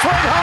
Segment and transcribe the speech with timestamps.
[0.00, 0.37] Fred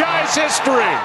[0.00, 0.96] franchise history.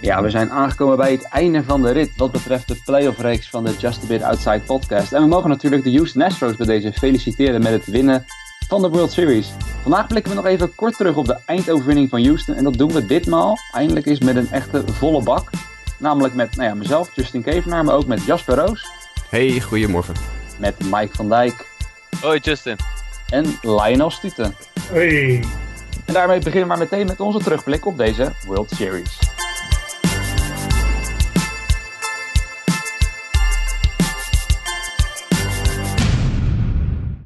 [0.00, 3.64] Ja, we zijn aangekomen bij het einde van de rit wat betreft de playoff-reeks van
[3.64, 5.12] de Just a Bit Outside podcast.
[5.12, 8.24] En we mogen natuurlijk de Houston Astros bij deze feliciteren met het winnen
[8.68, 9.52] van de World Series.
[9.82, 12.54] Vandaag blikken we nog even kort terug op de eindoverwinning van Houston.
[12.54, 15.50] En dat doen we ditmaal eindelijk eens met een echte volle bak.
[15.98, 18.86] Namelijk met nou ja, mezelf, Justin Kevenaar, maar ook met Jasper Roos,
[19.28, 20.14] Hey, goedemorgen.
[20.58, 21.66] met Mike van Dijk
[22.20, 22.76] Hoi Justin.
[23.28, 24.54] en Lionel Stuten.
[24.92, 25.44] Hey.
[26.06, 29.18] En daarmee beginnen we maar meteen met onze terugblik op deze World Series.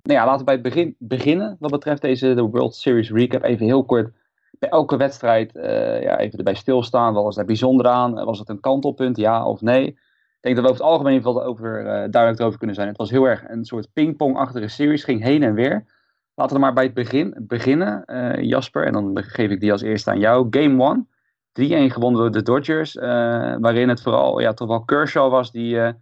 [0.03, 1.57] Nou ja, laten we bij het begin beginnen.
[1.59, 3.43] Wat betreft deze de World Series recap.
[3.43, 4.11] Even heel kort.
[4.59, 7.15] Bij elke wedstrijd eh, ja, even erbij stilstaan.
[7.15, 8.25] Wat was daar bijzonder aan?
[8.25, 9.17] Was het een kantelpunt?
[9.17, 9.87] Ja of nee?
[9.87, 9.97] Ik
[10.41, 12.89] denk dat we over het algemeen wel over, eh, duidelijk over kunnen zijn.
[12.89, 15.05] Het was heel erg een soort pingpong-achtige series.
[15.05, 15.87] Ging heen en weer.
[16.39, 18.87] Laten we maar bij het begin beginnen, eh, Jasper.
[18.87, 20.47] En dan geef ik die als eerste aan jou.
[20.51, 21.09] Game 1.
[21.53, 22.97] 3-1 gewonnen door de Dodgers.
[22.97, 23.07] eh,
[23.61, 25.93] waarin het vooral ja, toch wel Kershaw was die eh,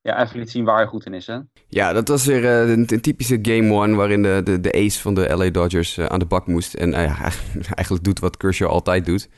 [0.00, 1.26] ja, even liet zien waar hij goed in is.
[1.26, 1.38] Hè?
[1.68, 5.36] Ja, dat was weer een, typische game one waarin de, de, de ace van de
[5.36, 6.74] LA Dodgers aan de bak moest.
[6.74, 6.92] En
[7.74, 9.28] eigenlijk doet wat Kershaw altijd doet.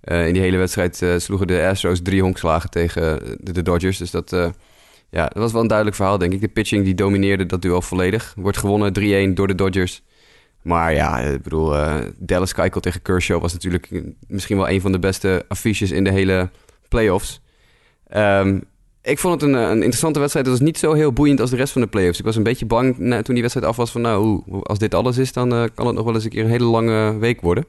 [0.00, 3.02] In die hele wedstrijd sloegen de Astros drie honkslagen tegen
[3.40, 3.98] de, de Dodgers.
[3.98, 4.52] Dus dat,
[5.10, 6.40] ja, dat was wel een duidelijk verhaal, denk ik.
[6.40, 8.34] De pitching die domineerde dat duel volledig.
[8.36, 10.02] Wordt gewonnen 3-1 door de Dodgers.
[10.62, 14.80] Maar ja, ik bedoel, eh, Dallas Keuchel tegen Kershaw was natuurlijk eh, misschien wel een
[14.80, 16.50] van de beste affiches in de hele
[16.88, 17.40] playoffs.
[18.06, 18.60] Ehm,
[19.02, 20.46] ik vond het een, een interessante wedstrijd.
[20.46, 22.18] Het was niet zo heel boeiend als de rest van de playoffs.
[22.18, 24.00] Ik was een beetje bang toen die wedstrijd af was van...
[24.00, 26.50] nou, als dit alles is, dan eh, kan het nog wel eens een keer een
[26.50, 27.64] hele lange week worden.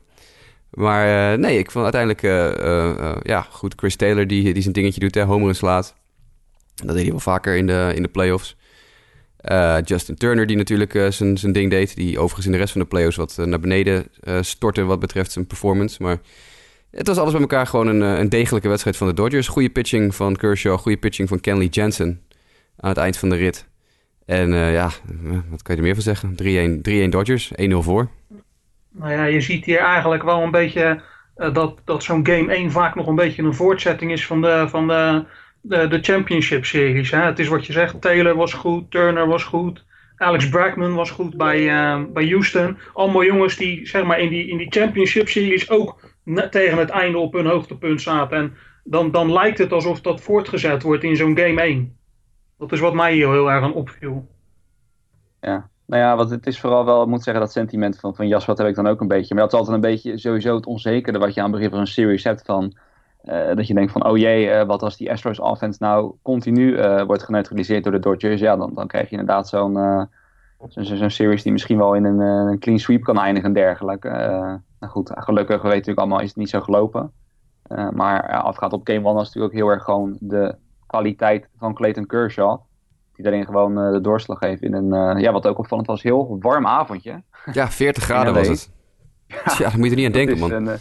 [0.71, 2.23] Maar eh, nee, ik vond uiteindelijk...
[2.23, 5.95] eh, eh, eh, ja, goed, Chris Taylor die, die zijn dingetje doet, hè, homer slaat.
[6.85, 8.55] Dat deed hij wel vaker in de, in de playoffs.
[9.41, 11.95] Eh, Justin Turner die natuurlijk eh, zijn, zijn ding deed.
[11.95, 14.05] Die overigens in de rest van de playoffs wat eh, naar beneden
[14.41, 16.03] stortte wat betreft zijn performance.
[16.03, 16.17] Maar
[16.91, 19.47] het was alles bij elkaar gewoon een, een degelijke wedstrijd van de Dodgers.
[19.47, 22.21] Goede pitching van Kershaw, goede pitching van Kenley Jensen
[22.77, 23.67] aan het eind van de rit.
[24.25, 24.89] En ja,
[25.49, 26.35] wat kan je er meer van zeggen?
[26.83, 28.09] 3-1 3-1 Dodgers, 1-0 voor.
[28.89, 31.01] Nou ja, je ziet hier eigenlijk wel een beetje
[31.35, 34.87] dat, dat zo'n game 1 vaak nog een beetje een voortzetting is van de, van
[34.87, 35.25] de,
[35.61, 37.11] de, de championship series.
[37.11, 37.21] Hè?
[37.21, 39.85] Het is wat je zegt, Taylor was goed, Turner was goed,
[40.17, 42.77] Alex Bregman was goed bij, eh, bij Houston.
[42.93, 45.99] Allemaal jongens die zeg maar in die, in die championship series ook
[46.49, 48.37] tegen het einde op hun hoogtepunt zaten.
[48.37, 51.97] En dan, dan lijkt het alsof dat voortgezet wordt in zo'n game 1.
[52.57, 54.27] Dat is wat mij hier heel erg aan opviel.
[55.41, 55.69] Ja.
[55.85, 58.55] Nou ja, wat het is vooral wel, ik moet zeggen, dat sentiment van, van Jasper,
[58.55, 59.33] dat heb ik dan ook een beetje.
[59.33, 61.79] Maar dat is altijd een beetje sowieso het onzekere wat je aan het begin van
[61.79, 62.77] een series hebt van...
[63.21, 66.75] eh, dat je denkt van, oh jee, eh, wat als die Astros offense nou continu
[66.75, 68.41] eh, wordt geneutraliseerd door de Dodgers?
[68.41, 70.07] Ja, dan, dan krijg je inderdaad zo'n
[70.67, 74.09] zo'n series die misschien wel in een, een clean sweep kan eindigen en dergelijke.
[74.79, 77.11] Nou goed, gelukkig, we weten natuurlijk allemaal, is het niet zo gelopen.
[77.91, 80.55] Maar ja, afgaat op game 1 was natuurlijk ook heel erg gewoon de
[80.87, 82.59] kwaliteit van Clayton Kershaw.
[83.15, 86.67] Die daarin gewoon de doorslag heeft in een, ja, wat ook opvallend was, heel warm
[86.67, 87.23] avondje.
[87.51, 88.71] Ja, 40 graden was het.
[89.27, 90.51] Ja, daar moet je er niet aan denken, man.
[90.51, 90.79] een,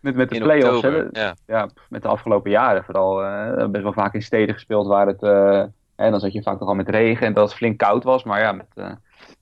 [0.00, 1.34] met, met de In play-offs, hè, oktober, ja.
[1.46, 5.22] ja, met de afgelopen jaren vooral eh, best wel vaak in steden gespeeld waar het,
[5.22, 5.64] eh,
[5.96, 8.24] hè, dan zat je vaak toch al met regen en dat het flink koud was.
[8.24, 8.92] Maar ja, met eh,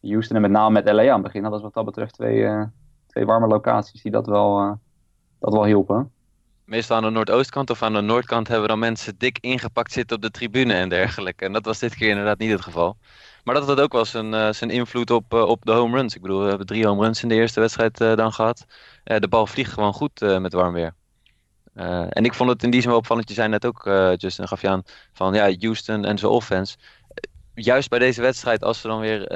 [0.01, 2.45] Houston en met name met LA aan het begin, dat was wat dat betreft twee,
[2.45, 2.63] eh,
[3.07, 4.73] twee warme locaties die dat wel, eh,
[5.39, 6.13] dat wel hielpen.
[6.65, 10.23] Meestal aan de noordoostkant of aan de noordkant hebben dan mensen dik ingepakt zitten op
[10.23, 11.45] de tribune en dergelijke.
[11.45, 12.97] En dat was dit keer inderdaad niet het geval.
[13.45, 16.15] Maar dat had ook wel zijn, eh, zijn invloed op, eh, op de home runs.
[16.15, 18.67] Ik bedoel, we hebben drie home runs in de eerste wedstrijd eh, dan gehad.
[19.05, 20.95] Eh, de bal vliegt gewoon goed met warm weer.
[22.09, 23.29] En ik vond het in die zin wel opvallend.
[23.29, 23.83] Je zei net ook,
[24.17, 24.83] Justin, gaf je aan,
[25.13, 26.77] van ja, Houston en zijn offense.
[27.55, 29.33] Juist bij deze wedstrijd, als ze dan weer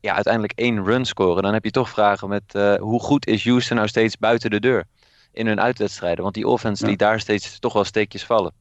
[0.00, 3.76] ja, uiteindelijk één run scoren, dan heb je toch vragen met hoe goed is Houston
[3.76, 4.84] nou steeds buiten de deur
[5.32, 6.22] in hun uitwedstrijden.
[6.22, 6.90] Want die offense Ja.
[6.90, 8.52] liet daar steeds toch wel steekjes vallen.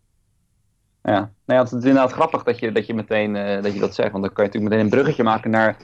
[1.05, 3.79] Ja, nou ja, het is inderdaad grappig dat je dat, je meteen, eh, dat, je
[3.79, 4.11] dat zegt.
[4.11, 5.77] Want dan kan je natuurlijk meteen een bruggetje maken naar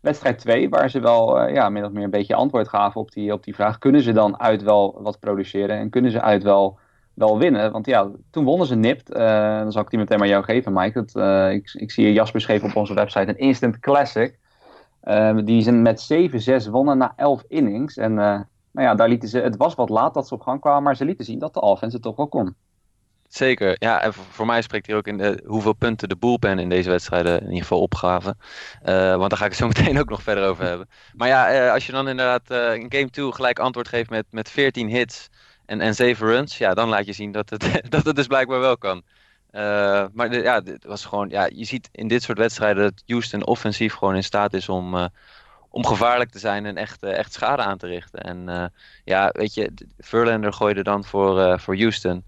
[0.00, 0.68] wedstrijd 2.
[0.68, 3.44] Waar ze wel eh, ja, min of meer een beetje antwoord gaven op die, op
[3.44, 3.78] die vraag.
[3.78, 5.76] Kunnen ze dan uit wel wat produceren?
[5.76, 6.78] En kunnen ze uit wel
[7.14, 7.72] wel winnen.
[7.72, 9.14] Want ja, toen wonnen ze nipt.
[9.14, 11.00] Uh, dan zal ik die meteen maar jou geven, Mike.
[11.52, 14.38] Ik, ik zie Jasper schreef op onze website een instant classic.
[15.44, 16.08] Die zijn met
[16.66, 17.96] 7-6 wonnen na 11 innings.
[17.96, 20.82] En nou ja, daar lieten ze, het was wat laat dat ze op gang kwamen,
[20.82, 22.54] maar ze lieten zien dat de offense het toch wel kon.
[23.28, 26.68] Zeker, ja, en voor mij spreekt hier ook in de, hoeveel punten de bullpen in
[26.68, 28.38] deze wedstrijden in ieder geval opgaven.
[28.84, 30.88] Uh, want daar ga ik het zo meteen ook nog verder over hebben.
[31.14, 34.26] Maar ja, uh, als je dan inderdaad uh, in game 2 gelijk antwoord geeft met,
[34.30, 35.28] met 14 hits
[35.66, 38.60] en, en 7 runs, ja, dan laat je zien dat het, dat het dus blijkbaar
[38.60, 39.02] wel kan.
[40.12, 43.94] maar ja, het was gewoon, ja, je ziet in dit soort wedstrijden dat Houston offensief
[43.94, 45.10] gewoon in staat is om,
[45.68, 48.20] om gevaarlijk te zijn en echt, echt schade aan te richten.
[48.20, 48.72] En
[49.04, 52.24] ja, weet je, Verlander gooide dan voor, voor Houston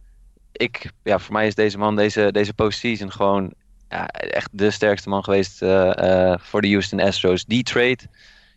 [0.60, 3.52] ik, ja, voor mij is deze man deze, deze postseason gewoon
[3.88, 7.44] ja, echt de sterkste man geweest uh, uh, voor de Houston Astros.
[7.44, 7.98] Die trade,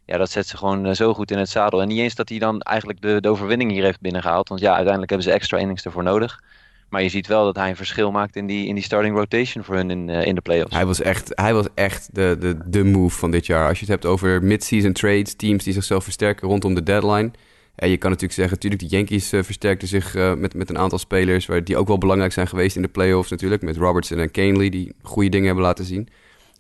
[0.06, 1.82] ja, dat zet ze gewoon uh, zo goed in het zadel.
[1.82, 4.50] En niet eens dat hij dan eigenlijk de, de overwinning hier heeft binnengehaald.
[4.50, 6.42] Want ja, uiteindelijk hebben ze extra innings ervoor nodig.
[6.90, 9.64] Maar je ziet wel dat hij een verschil maakt in die, in die starting rotation
[9.64, 10.76] voor hun in, in de playoffs.
[10.76, 13.68] Hij was echt, hij was echt de, de, de move van dit jaar.
[13.68, 17.32] Als je het hebt over mid-season trades, teams die zichzelf versterken rondom de deadline
[17.76, 20.78] en je kan natuurlijk zeggen, natuurlijk, de Yankees uh, versterkten zich uh, met, met een
[20.78, 21.46] aantal spelers...
[21.46, 23.62] Waar, die ook wel belangrijk zijn geweest in de playoffs natuurlijk.
[23.62, 26.08] Met Robertson en Canely, die goede dingen hebben laten zien.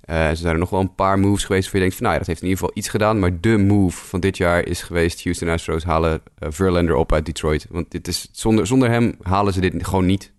[0.09, 2.03] Uh, er zijn er nog wel een paar moves geweest waar je denkt van...
[2.03, 3.19] nou ja, dat heeft in ieder geval iets gedaan.
[3.19, 5.23] Maar de move van dit jaar is geweest...
[5.23, 7.67] Houston Astros halen Verlander op uit Detroit.
[7.69, 10.31] Want dit is, zonder, zonder hem halen ze dit gewoon niet.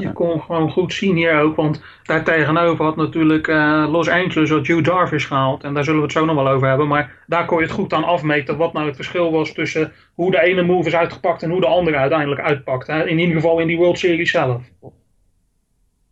[0.00, 4.50] Je kon gewoon goed zien hier ook, want daar tegenover had natuurlijk uh, Los Angeles
[4.50, 5.64] wat Hugh Darvish gehaald.
[5.64, 6.88] En daar zullen we het zo nog wel over hebben.
[6.88, 10.30] Maar daar kon je het goed aan afmeten wat nou het verschil was tussen hoe
[10.30, 12.86] de ene move is uitgepakt en hoe de andere uiteindelijk uitpakt.
[12.86, 13.06] Hè?
[13.06, 14.62] In ieder geval in die World Series zelf.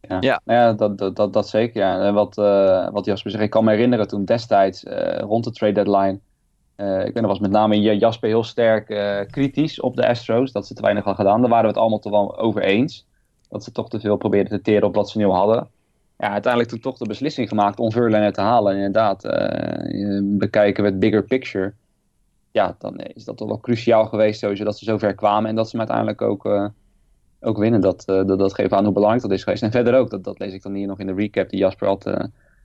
[0.00, 0.40] Ja, ja.
[0.44, 1.80] Nou ja dat, dat, dat, dat, zeker.
[1.80, 2.00] Ja.
[2.00, 5.52] En wat, uh, wat Jasper zegt, ik kan me herinneren toen destijds uh, rond de
[5.52, 6.18] trade deadline.
[7.04, 8.86] ik ben er was met name Jasper heel sterk
[9.30, 10.52] kritisch op de Astros.
[10.52, 11.40] Dat ze te weinig hadden gedaan.
[11.40, 13.07] Daar waren we het allemaal toch wel over eens
[13.48, 15.68] dat ze toch te veel probeerden te teren op wat ze nu hadden.
[16.18, 18.72] Ja, uiteindelijk toen toch de beslissing gemaakt om Verlander te halen.
[18.72, 21.72] En inderdaad, uh, bekijken we het bigger picture.
[22.50, 25.50] Ja, dan is dat toch wel cruciaal geweest sowieso dat ze zover kwamen.
[25.50, 26.66] En dat ze hem uiteindelijk ook, uh,
[27.40, 27.80] ook winnen.
[27.80, 29.62] Dat, uh, dat, dat geeft aan hoe belangrijk dat is geweest.
[29.62, 31.88] En verder ook, dat, dat lees ik dan hier nog in de recap die Jasper
[31.88, 32.04] had,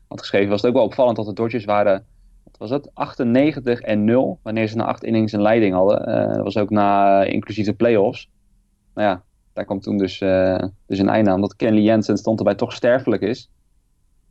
[0.07, 0.50] had geschreven.
[0.50, 2.06] Was het ook wel opvallend dat de Dodgers waren,
[2.57, 4.39] was het, 98 en 0.
[4.41, 6.33] Wanneer ze na acht innings een leiding hadden.
[6.33, 8.30] dat was ook na inclusief de playoffs.
[8.94, 11.41] Nou ja, daar kwam toen dus, uh, dus een einde aan.
[11.41, 13.50] Dat Kenley Jensen stond erbij toch sterfelijk is.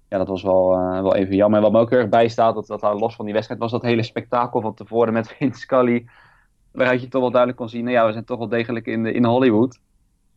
[0.08, 1.58] Ja, dat was wel, uh, wel even jammer.
[1.58, 4.02] En wat me ook erg bijstaat, dat, dat los van die wedstrijd, was dat hele
[4.02, 6.06] spektakel van tevoren met Vince Scully.
[6.72, 9.06] Waaruit je toch wel duidelijk kon zien, nou ja, we zijn toch wel degelijk in,
[9.06, 9.80] in Hollywood.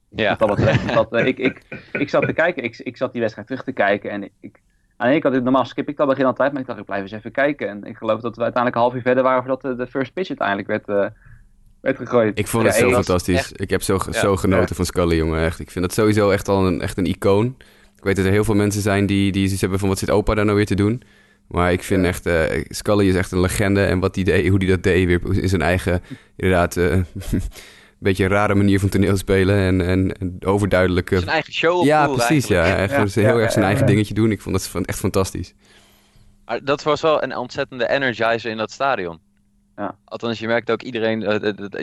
[0.09, 0.35] Ja.
[0.35, 1.61] Dat betreft, dat, uh, ik, ik,
[1.91, 4.61] ik zat te kijken, ik, ik zat die wedstrijd terug te kijken en ik,
[4.97, 7.01] aan de ene kant, normaal skip ik dat begin altijd, maar ik dacht, ik blijf
[7.01, 7.69] eens even kijken.
[7.69, 10.13] En ik geloof dat we uiteindelijk een half uur verder waren voordat de, de first
[10.13, 11.13] pitch uiteindelijk werd,
[11.85, 12.39] werd gegooid.
[12.39, 13.51] Ik vond het zo fantastisch.
[13.51, 15.43] Ik heb zo, zo genoten van Scully, jongen.
[15.43, 15.59] Echt.
[15.59, 17.55] Ik vind dat sowieso echt al een, echt een icoon.
[17.97, 20.09] Ik weet dat er heel veel mensen zijn die, die iets hebben van wat zit
[20.09, 21.03] opa daar nou weer te doen.
[21.47, 23.85] Maar ik vind echt, uh, Scully is echt een legende.
[23.85, 26.03] En wat die deed, hoe die dat deed, weer in zijn eigen,
[26.35, 26.95] inderdaad, uh,
[27.99, 29.57] beetje een rare manier van toneelspelen.
[29.57, 31.15] En, en, en overduidelijke...
[31.15, 32.47] Zijn eigen show Ja, precies.
[32.47, 32.75] Ja.
[32.77, 34.31] Echt, ja, heel erg zijn eigen dingetje doen.
[34.31, 35.53] Ik vond dat echt fantastisch.
[36.45, 39.19] Maar dat was wel een ontzettende energizer in dat stadion.
[39.75, 39.95] Ja.
[40.05, 41.29] Althans, je merkt ook iedereen, uh,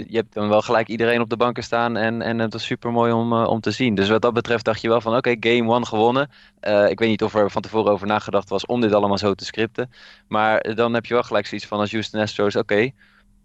[0.08, 2.92] je hebt dan wel gelijk iedereen op de banken staan en, en het was super
[2.92, 3.94] mooi om, uh, om te zien.
[3.94, 6.30] Dus wat dat betreft dacht je wel van oké, okay, game one gewonnen.
[6.62, 9.34] Uh, ik weet niet of er van tevoren over nagedacht was om dit allemaal zo
[9.34, 9.90] te scripten.
[10.28, 12.92] Maar dan heb je wel gelijk zoiets van als Houston Astros, oké,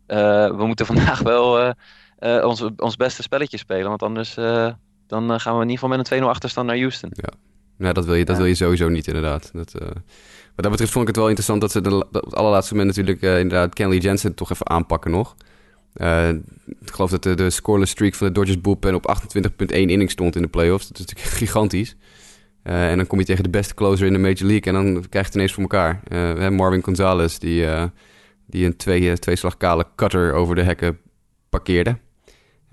[0.08, 1.74] okay, we moeten vandaag wel
[2.20, 3.90] ons, ons beste spelletje spelen.
[3.90, 4.34] Want anders
[5.08, 7.10] dan gaan we in ieder geval met een 2-0 achterstand naar Houston.
[7.14, 7.30] Ja,
[7.78, 9.50] nou, dat, wil je, dat wil je sowieso niet inderdaad.
[9.54, 9.74] Dat,
[10.58, 12.96] wat dat betreft vond ik het wel interessant dat ze de, op het allerlaatste moment
[12.96, 15.36] natuurlijk uh, inderdaad Kenley Jensen toch even aanpakken nog.
[15.96, 16.30] Uh,
[16.80, 19.16] ik geloof dat de, scoreless streak van de Dodgers bullpen op
[19.48, 20.88] 28,1 innings stond in de playoffs.
[20.88, 21.96] Dat is natuurlijk gigantisch.
[22.64, 24.94] Uh, en dan kom je tegen de beste closer in de Major League en dan
[24.94, 26.02] krijg je het ineens voor elkaar.
[26.54, 27.66] Marvin Gonzalez, die,
[28.46, 29.58] die een twee, twee slag
[29.96, 31.00] cutter over de hekken
[31.50, 31.98] parkeerde.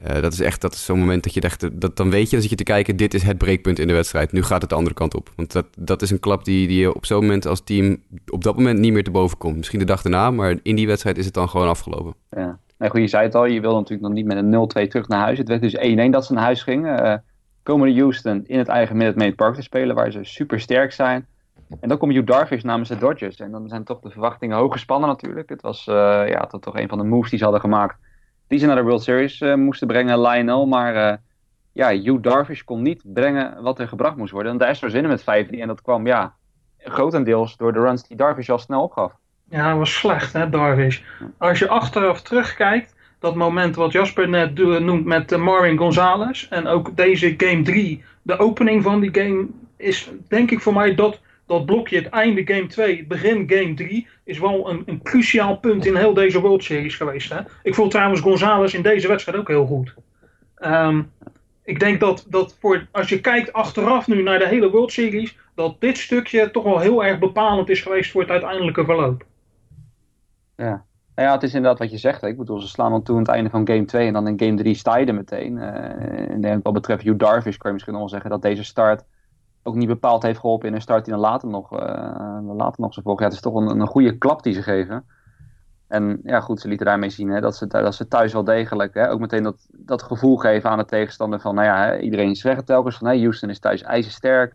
[0.03, 2.31] Uh, dat is echt dat is zo'n moment dat je dacht, dat, dan weet je,
[2.31, 4.33] dan zit je te kijken, dit is het breekpunt in de wedstrijd.
[4.33, 5.31] Nu gaat het de andere kant op.
[5.37, 8.45] Want dat, dat is een klap die, die je op zo'n moment als team op
[8.45, 9.57] dat moment niet meer te boven komt.
[9.57, 12.15] Misschien de dag daarna, maar in die wedstrijd is het dan gewoon afgelopen.
[12.31, 14.89] Ja, nou, goed, je zei het al, je wilde natuurlijk nog niet met een 0-2
[14.89, 15.39] terug naar huis.
[15.39, 17.07] Het werd dus 1-1 dat ze naar huis gingen.
[17.07, 17.15] Uh,
[17.63, 20.93] komen de Houston in het eigen Minute Maid Park te spelen, waar ze super sterk
[20.93, 21.27] zijn.
[21.81, 23.37] En dan komt Hugh Darvish namens de Dodgers.
[23.37, 25.49] En dan zijn toch de verwachtingen hoog gespannen natuurlijk.
[25.49, 27.97] Het was ja, toch een van de moves die ze hadden gemaakt
[28.49, 30.67] die ze naar de World Series uh, moesten brengen, Lionel.
[30.67, 31.17] Maar uh,
[31.73, 34.53] ja, Hugh Darvish kon niet brengen wat er gebracht moest worden.
[34.53, 35.59] En de Astros winnen met 5-3.
[35.59, 36.35] En dat kwam ja,
[36.79, 39.13] grotendeels door de runs die Darvish al snel opgaf.
[39.51, 41.01] Ja, dat was slecht hè, Darvish.
[41.39, 46.47] Als je achteraf terugkijkt, dat moment wat Jasper net noemt met Marvin Gonzalez.
[46.51, 49.47] En ook deze game 3, de opening van die game,
[49.77, 51.21] is denk ik voor mij dat,
[51.59, 55.87] dat blokje, het einde game 2, begin game 3, is wel een, een cruciaal punt
[55.87, 57.33] in heel deze World Series geweest.
[57.33, 57.41] Hè?
[57.63, 59.95] Ik voel trouwens Gonzalez in deze wedstrijd ook heel goed.
[60.55, 61.03] Ehm,
[61.65, 65.39] ik denk dat, dat voor, als je kijkt achteraf nu naar de hele World Series,
[65.55, 69.25] dat dit stukje toch wel heel erg bepalend is geweest voor het uiteindelijke verloop.
[70.57, 70.85] Ja.
[71.15, 72.21] Nou ja, het is inderdaad wat je zegt.
[72.21, 72.29] Hè.
[72.29, 74.55] Ik bedoel, ze slaan dan toen het einde van game 2 en dan in game
[74.57, 75.57] 3 sta je meteen.
[75.57, 79.05] Uh, en wat betreft Hugh Darvish kan je misschien nog wel zeggen dat deze start
[79.67, 82.95] ook niet bepaald heeft geholpen in een start die dan later nog, uh, later nog
[82.95, 83.21] zo volgt.
[83.21, 85.05] Ja, het is toch een, een goede klap die ze geven.
[85.89, 88.95] En ja, goed, ze lieten daarmee zien hè, dat, ze, dat ze thuis wel degelijk
[88.95, 92.31] hè, ook meteen dat, dat gevoel geven aan de tegenstander van, nou ja, hè, iedereen
[92.31, 94.55] is weg telkens van, hè, Houston is thuis ijzersterk,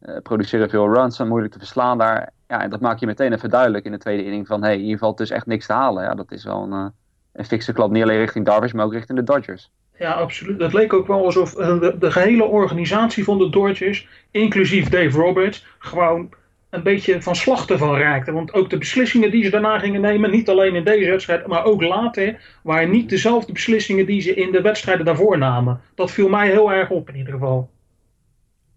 [0.00, 2.32] uh, produceren veel runs, zijn moeilijk te verslaan daar.
[2.48, 4.98] Ja, en dat maak je meteen even duidelijk in de tweede inning van, hey, hier
[4.98, 6.04] valt dus echt niks te halen.
[6.04, 6.86] Ja, dat is wel een, uh,
[7.32, 9.70] een fikse klap, alleen richting Darvish, maar ook richting de Dodgers.
[10.02, 10.60] Ja, absoluut.
[10.60, 15.66] Het leek ook wel alsof de, de gehele organisatie van de Dodgers, inclusief Dave Roberts,
[15.78, 16.34] gewoon
[16.70, 18.32] een beetje van slachten van raakte.
[18.32, 21.64] Want ook de beslissingen die ze daarna gingen nemen, niet alleen in deze wedstrijd, maar
[21.64, 25.80] ook later, waren niet dezelfde beslissingen die ze in de wedstrijden daarvoor namen.
[25.94, 27.70] Dat viel mij heel erg op in ieder geval.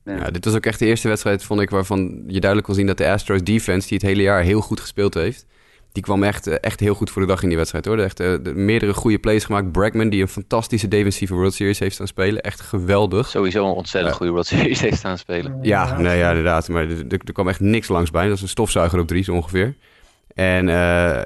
[0.04, 2.88] Ja, dit was ook echt de eerste wedstrijd, vond ik, waarvan je duidelijk kon zien
[2.88, 5.46] dat de Astros defense, die het hele jaar heel goed gespeeld heeft,
[5.96, 7.98] die kwam echt, eh, echt heel goed voor de dag in die wedstrijd hoor.
[7.98, 9.72] Echt, uh, meerdere goede plays gemaakt.
[9.72, 12.42] Bregman, die een fantastische defensieve World Series heeft staan spelen.
[12.42, 13.30] Echt geweldig.
[13.30, 15.58] Sowieso een ontzettend goede World Series heeft staan spelen.
[15.62, 16.70] Ja, nee, ja inderdaad.
[16.70, 18.28] Maar er, er, kwam echt niks langs bij.
[18.28, 19.76] Dat is een stofzuiger op drie zo ongeveer.
[20.34, 21.22] En uh,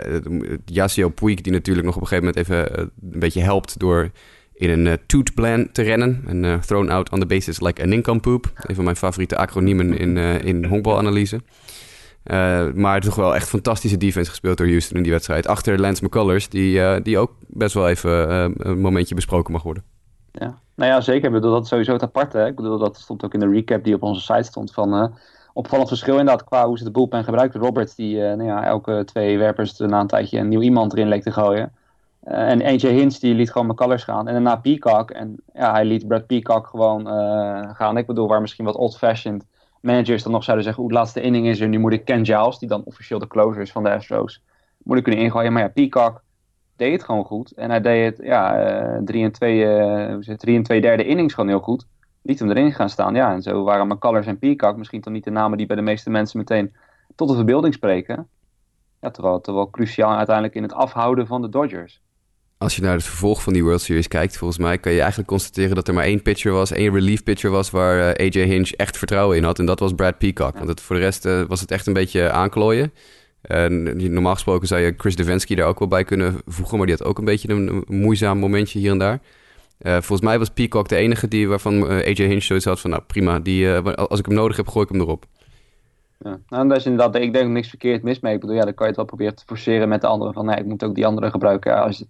[0.66, 2.80] Yasiel Puig, die natuurlijk nog op een gegeven moment even
[3.12, 4.10] een beetje helpt door
[4.54, 6.24] in een uh, toot plan te rennen.
[6.28, 8.52] En uh, thrown out on the basis like an income poop.
[8.56, 11.42] Een van mijn favoriete acroniemen in, in honkbalanalyse.
[12.26, 15.48] Uh, maar toch wel echt fantastische defense gespeeld door Houston in die wedstrijd.
[15.48, 19.64] Achter Lance McCullers, die, uh, die ook best wel even uh, een momentje besproken mag
[19.64, 19.84] worden.
[20.32, 21.28] Ja, nou ja, zeker.
[21.28, 22.38] Ik bedoel, dat is sowieso het aparte.
[22.38, 22.48] Hè?
[22.48, 24.74] Ik bedoel, dat stond ook in de recap die op onze site stond.
[24.74, 25.14] Van
[25.54, 27.62] opvallend verschil inderdaad qua hoe ze de bullpen gebruikten.
[27.62, 31.24] Roberts, die nou ja, elke twee werpers na een tijdje een nieuw iemand erin leek
[31.24, 31.72] te gooien.
[32.24, 34.28] en AJ Hinch, die liet gewoon McCullers gaan.
[34.28, 35.12] En daarna Peacock.
[35.12, 37.08] En ja, hij liet Brad Peacock gewoon
[37.76, 37.98] gaan.
[37.98, 39.46] Ik bedoel, waar misschien wat old-fashioned
[39.82, 42.26] managers dan nog zouden zeggen, hoe de laatste inning is er, nu moet ik Ken
[42.26, 44.44] Giles, die dan officieel de closer is van de Astros,
[44.84, 45.54] moet ik kunnen ingooien.
[45.54, 46.24] Maar ja, Peacock
[46.76, 47.52] deed het gewoon goed.
[47.52, 51.34] En hij deed het, ja, 3 uh, en 2, uh, 3 en 2 derde innings
[51.34, 51.88] gewoon heel goed.
[52.22, 53.16] Liet hem erin gaan staan.
[53.16, 55.82] Ja, en zo waren McCullers en Peacock misschien toch niet de namen die bij de
[55.82, 56.76] meeste mensen meteen
[57.16, 58.28] tot de verbeelding spreken.
[59.02, 62.02] Ja, terwijl, terwijl cruciaal uiteindelijk in het afhouden van de Dodgers
[62.60, 65.30] als je naar het vervolg van die World Series kijkt, volgens mij kan je eigenlijk
[65.30, 68.72] constateren dat er maar één pitcher was, één relief pitcher was waar uh, AJ Hinch
[68.72, 69.60] echt vertrouwen in had.
[69.60, 70.54] En dat was Brad Peacock.
[70.56, 72.94] Want het, voor de rest uh, was het echt een beetje aanklooien.
[73.94, 77.08] Normaal gesproken zou je Chris Devensky daar ook wel bij kunnen voegen, maar die had
[77.08, 79.20] ook een beetje een, moeizaam momentje hier en daar.
[79.82, 83.40] volgens mij was Peacock de enige die, waarvan AJ Hinch zoiets had van, nou prima,
[83.40, 85.26] die, als ik hem nodig heb, gooi ik hem erop.
[86.18, 88.34] Ja, nou, dat is inderdaad, ik denk niks verkeerd mis mee.
[88.34, 90.34] Ik bedoel, ja, dan kan je het wel proberen te forceren met de anderen.
[90.34, 91.72] Van, nee, ik moet ook die andere gebruiken.
[91.72, 92.06] Ja, als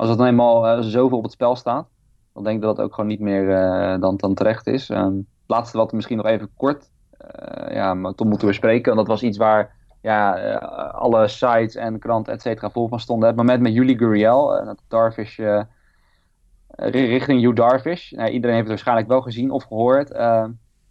[0.00, 1.88] als het dan eenmaal uh, zoveel op het spel staat,
[2.34, 4.88] dan denk ik dat het ook gewoon niet meer uh, dan, dan terecht is.
[4.88, 6.90] Um, het laatste wat we misschien nog even kort
[7.40, 10.54] uh, ja, toch moeten bespreken, want dat was iets waar ja,
[10.92, 13.28] alle sites en kranten et cetera vol van stonden.
[13.28, 15.38] Het moment met Julie Gurriel, dat Darvish,
[16.90, 18.10] richting Hugh Darvish.
[18.10, 20.10] Nou, iedereen heeft het waarschijnlijk wel gezien of gehoord.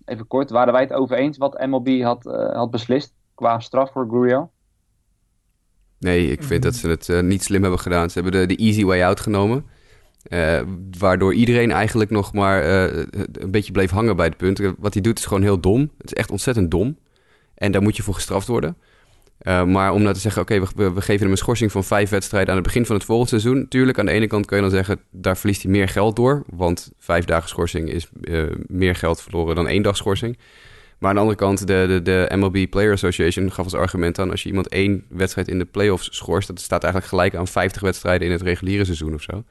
[0.05, 2.23] even kort, waren wij het over eens wat MLB had,
[2.53, 4.51] had beslist qua straf voor Gurriel?
[5.99, 8.09] Nee, ik vind dat ze het uh, niet slim hebben gedaan.
[8.09, 9.65] Ze hebben de, de easy way out genomen.
[10.29, 10.61] Uh,
[10.97, 14.61] waardoor iedereen eigenlijk nog maar uh, een beetje bleef hangen bij het punt.
[14.77, 15.91] Wat hij doet is gewoon heel dom.
[15.97, 16.97] Het is echt ontzettend dom.
[17.55, 18.77] En daar moet je voor gestraft worden.
[19.43, 22.55] maar om nou te zeggen, oké, we, geven hem een schorsing van vijf wedstrijden aan
[22.55, 23.67] het begin van het volgende seizoen.
[23.67, 26.43] Tuurlijk, aan de ene kant kun je dan zeggen, daar verliest hij meer geld door.
[26.49, 28.09] Want vijf dagen schorsing is
[28.67, 30.37] meer geld verloren dan één dag schorsing.
[30.99, 34.31] Maar aan de andere kant, de, de, de MLB Player Association gaf als argument aan...
[34.31, 36.47] als je iemand één wedstrijd in de playoffs schorst...
[36.47, 39.43] dat staat eigenlijk gelijk aan 50 wedstrijden in het reguliere seizoen of zo.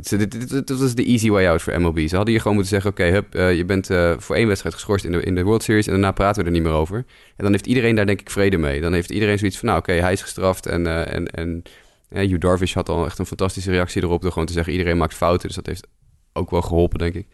[0.00, 1.98] Dit, dit, was de easy way out voor MLB.
[1.98, 2.90] Ze hadden hier gewoon moeten zeggen...
[2.90, 5.86] oké, uh, je bent uh, voor één wedstrijd geschorst in de, in de World Series...
[5.86, 6.96] en daarna praten we er niet meer over.
[6.96, 8.80] En dan heeft iedereen daar denk ik vrede mee.
[8.80, 9.68] Dan heeft iedereen zoiets van...
[9.68, 10.86] nou oké, hij is gestraft en...
[11.12, 11.62] en, en
[12.08, 14.22] Hugh Darvish had al echt een fantastische reactie erop...
[14.22, 15.46] door gewoon te zeggen iedereen maakt fouten.
[15.46, 15.86] Dus dat heeft
[16.32, 17.26] ook wel geholpen, denk ik.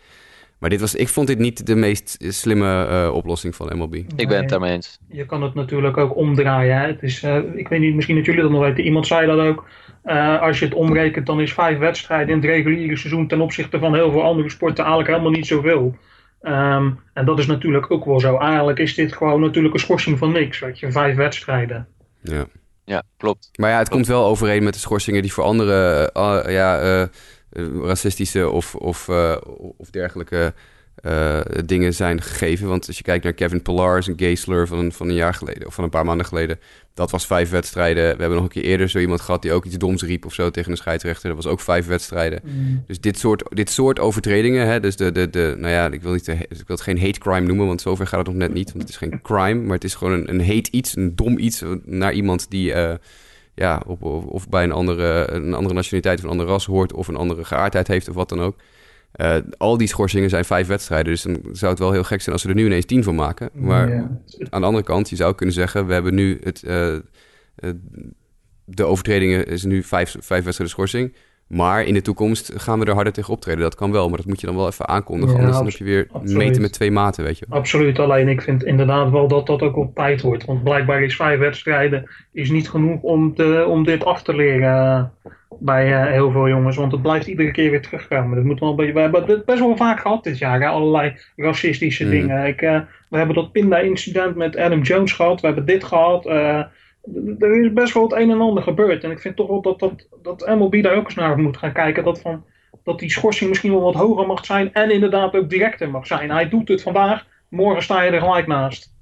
[0.62, 3.94] Maar dit was, ik vond dit niet de meest slimme uh, oplossing van MLB.
[3.94, 4.98] Ik ben het daarmee eens.
[5.08, 6.78] Je kan het natuurlijk ook omdraaien.
[6.78, 6.86] Hè?
[6.86, 8.84] Het is, uh, ik weet niet, misschien dat jullie dat nog weten.
[8.84, 9.66] Iemand zei dat ook.
[10.04, 13.78] Uh, als je het omrekent, dan is vijf wedstrijden in het reguliere seizoen ten opzichte
[13.78, 15.96] van heel veel andere sporten eigenlijk helemaal niet zoveel.
[16.42, 18.38] Um, en dat is natuurlijk ook wel zo.
[18.38, 20.58] Eigenlijk is dit gewoon natuurlijk een schorsing van niks.
[20.58, 21.88] Weet je, vijf wedstrijden.
[22.20, 22.46] Ja.
[22.84, 23.50] Ja, klopt.
[23.56, 27.06] Maar ja, het komt wel overeen met de schorsingen die voor andere uh, ja, uh,
[27.82, 29.36] racistische of, of, uh,
[29.76, 30.54] of dergelijke
[31.64, 32.68] dingen zijn gegeven.
[32.68, 35.66] Want als je kijkt naar Kevin Pillar, een gay slur van, van een jaar geleden
[35.66, 36.58] of van een paar maanden geleden.
[36.94, 38.02] Dat was vijf wedstrijden.
[38.02, 40.34] We hebben nog een keer eerder zo iemand gehad die ook iets doms riep of
[40.34, 41.28] zo tegen een scheidsrechter.
[41.28, 42.40] Dat was ook vijf wedstrijden.
[42.44, 42.84] Mm.
[42.86, 46.12] Dus dit soort, dit soort overtredingen, hè, dus de, de, de, nou ja, ik wil,
[46.12, 48.68] niet, ik wil het geen hate crime noemen, want zover gaat het nog net niet.
[48.72, 51.38] Want het is geen crime, maar het is gewoon een, een hate iets, een dom
[51.38, 52.74] iets naar iemand die...
[52.74, 52.94] Uh,
[53.54, 56.92] ja, op, of, of, bij een andere, een andere nationaliteit of een andere ras hoort
[56.92, 58.56] of een andere geaardheid heeft of wat dan ook.
[59.16, 61.12] Uh, al die schorsingen zijn vijf wedstrijden.
[61.12, 63.14] Dus dan zou het wel heel gek zijn als we er nu ineens tien van
[63.14, 63.50] maken.
[63.52, 64.20] Maar ja.
[64.50, 65.86] aan de andere kant, je zou kunnen zeggen...
[65.86, 66.98] we hebben nu het, uh,
[68.64, 71.14] de overtredingen is nu vijf, vijf wedstrijden schorsing.
[71.52, 73.60] Maar in de toekomst gaan we er harder tegen optreden.
[73.60, 75.34] Dat kan wel, maar dat moet je dan wel even aankondigen.
[75.34, 76.36] Ja, Anders dan heb je weer absoluut.
[76.36, 79.76] meten met twee maten, weet je Absoluut, alleen ik vind inderdaad wel dat dat ook
[79.76, 80.44] op tijd wordt.
[80.44, 85.12] Want blijkbaar is vijf wedstrijden is niet genoeg om, te, om dit af te leren
[85.58, 86.76] bij uh, heel veel jongens.
[86.76, 88.36] Want het blijft iedere keer weer terugkomen.
[88.36, 90.60] Dat moet wel een beetje, we hebben het best wel vaak gehad dit jaar.
[90.60, 90.66] Hè?
[90.66, 92.10] Allerlei racistische mm.
[92.10, 92.46] dingen.
[92.46, 95.40] Ik, uh, we hebben dat Pinda-incident met Adam Jones gehad.
[95.40, 96.26] We hebben dit gehad.
[96.26, 96.62] Uh,
[97.38, 99.04] er is best wel het een en ander gebeurd.
[99.04, 101.72] En ik vind toch wel dat, dat, dat MLB daar ook eens naar moet gaan
[101.72, 102.04] kijken.
[102.04, 102.44] Dat, van,
[102.84, 104.72] dat die schorsing misschien wel wat hoger mag zijn.
[104.72, 106.30] En inderdaad ook directer mag zijn.
[106.30, 107.26] Hij doet het vandaag.
[107.48, 108.92] Morgen sta je er gelijk naast.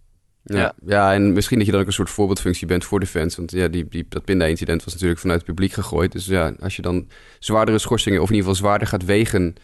[0.45, 3.37] Ja, ja, en misschien dat je dan ook een soort voorbeeldfunctie bent voor de fans.
[3.37, 6.13] Want ja, die, die, dat Pinda-incident was natuurlijk vanuit het publiek gegooid.
[6.13, 9.55] Dus ja, als je dan zwaardere schorsingen, of in ieder geval zwaarder gaat wegen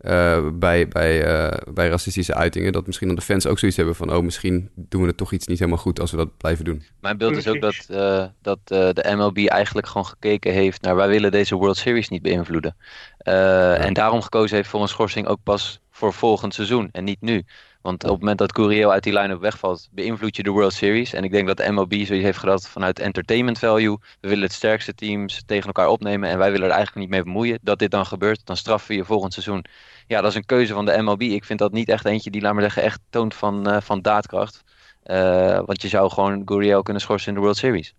[0.00, 3.94] uh, bij, bij, uh, bij racistische uitingen, dat misschien dan de fans ook zoiets hebben
[3.94, 6.64] van, oh, misschien doen we het toch iets niet helemaal goed als we dat blijven
[6.64, 6.82] doen.
[7.00, 11.08] Mijn beeld is ook dat, uh, dat de MLB eigenlijk gewoon gekeken heeft naar, wij
[11.08, 12.76] willen deze World Series niet beïnvloeden.
[13.18, 13.74] Ja.
[13.74, 17.44] En daarom gekozen heeft voor een schorsing ook pas voor volgend seizoen en niet nu.
[17.86, 21.12] Want op het moment dat Gurriel uit die line-up wegvalt, beïnvloed je de World Series.
[21.12, 23.98] En ik denk dat de MLB zoiets heeft gedaan vanuit entertainment value.
[24.20, 27.22] We willen het sterkste teams tegen elkaar opnemen en wij willen er eigenlijk niet mee
[27.22, 27.58] bemoeien.
[27.62, 29.64] Dat dit dan gebeurt, dan straffen we je volgend seizoen.
[30.06, 31.22] Ja, dat is een keuze van de MLB.
[31.22, 34.02] Ik vind dat niet echt eentje die, laat maar zeggen, echt toont van, uh, van
[34.02, 34.64] daadkracht.
[35.04, 37.94] Uh, want je zou gewoon Gurriel kunnen schorsen in de World Series.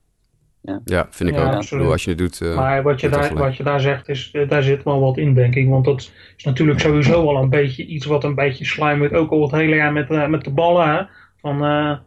[0.68, 1.54] Ja, ja vind ik ja, ook.
[1.54, 1.92] Absoluut.
[1.92, 2.42] als je het doet.
[2.42, 5.34] Uh, maar wat je, daar, wat je daar zegt, is, daar zit wel wat in,
[5.34, 5.70] denk ik.
[5.70, 9.14] Want dat is natuurlijk sowieso al een beetje iets wat een beetje slijmt.
[9.14, 10.90] Ook al het hele jaar met, uh, met de ballen.
[10.90, 11.02] Hè?
[11.42, 11.98] Van, uh,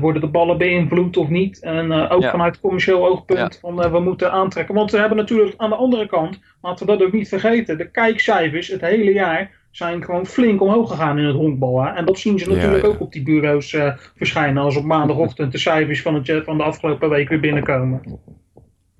[0.00, 1.60] worden de ballen beïnvloed of niet?
[1.60, 2.30] En ook ja.
[2.30, 4.74] vanuit commercieel oogpunt van we moeten aantrekken.
[4.74, 7.90] Want we hebben natuurlijk aan de andere kant, laten we dat ook niet vergeten, de
[7.90, 11.82] kijkcijfers het hele jaar zijn gewoon flink omhoog gegaan in het honkbal.
[11.82, 11.90] Hè?
[11.90, 12.94] En dat zien ze natuurlijk ja, ja.
[12.94, 16.62] ook op die bureaus uh, verschijnen als op maandagochtend de cijfers van, het, van de
[16.62, 18.02] afgelopen week weer binnenkomen.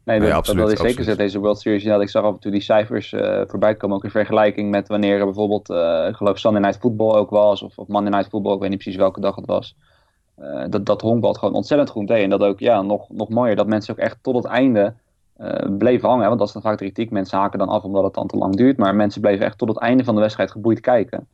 [0.04, 1.82] Nee, dat, ja, absoluut, dat is zeker zo deze World Series.
[1.82, 4.88] Ja, ik zag af en toe die cijfers uh, voorbij komen, ook in vergelijking met
[4.88, 8.28] wanneer er bijvoorbeeld, uh, ik geloof Sunday Night Football ook was, of, of Monday Night
[8.28, 9.76] Football, ik weet niet precies welke dag het was.
[10.40, 12.22] Uh, dat, dat honkbal gewoon ontzettend goed deed.
[12.22, 14.94] En dat ook, ja, nog, nog mooier, dat mensen ook echt tot het einde
[15.40, 16.26] uh, bleven hangen.
[16.26, 17.10] Want dat is dan vaak de kritiek.
[17.10, 18.76] Mensen haken dan af omdat het dan te lang duurt.
[18.76, 21.28] Maar mensen bleven echt tot het einde van de wedstrijd geboeid kijken.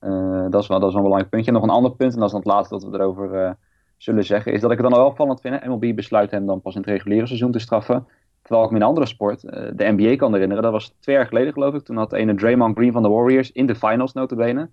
[0.00, 1.52] Uh, dat, is wel, dat is wel een belangrijk puntje.
[1.52, 3.50] Nog een ander punt, en dat is dan het laatste dat we erover uh,
[3.96, 5.66] zullen zeggen, is dat ik het dan wel opvallend vind.
[5.66, 8.06] MLB besluit hem dan pas in het reguliere seizoen te straffen.
[8.42, 11.26] Terwijl ik me in een andere sport, de NBA kan herinneren, dat was twee jaar
[11.26, 11.82] geleden geloof ik.
[11.82, 14.70] Toen had ene Draymond Green van de Warriors in de finals notabene.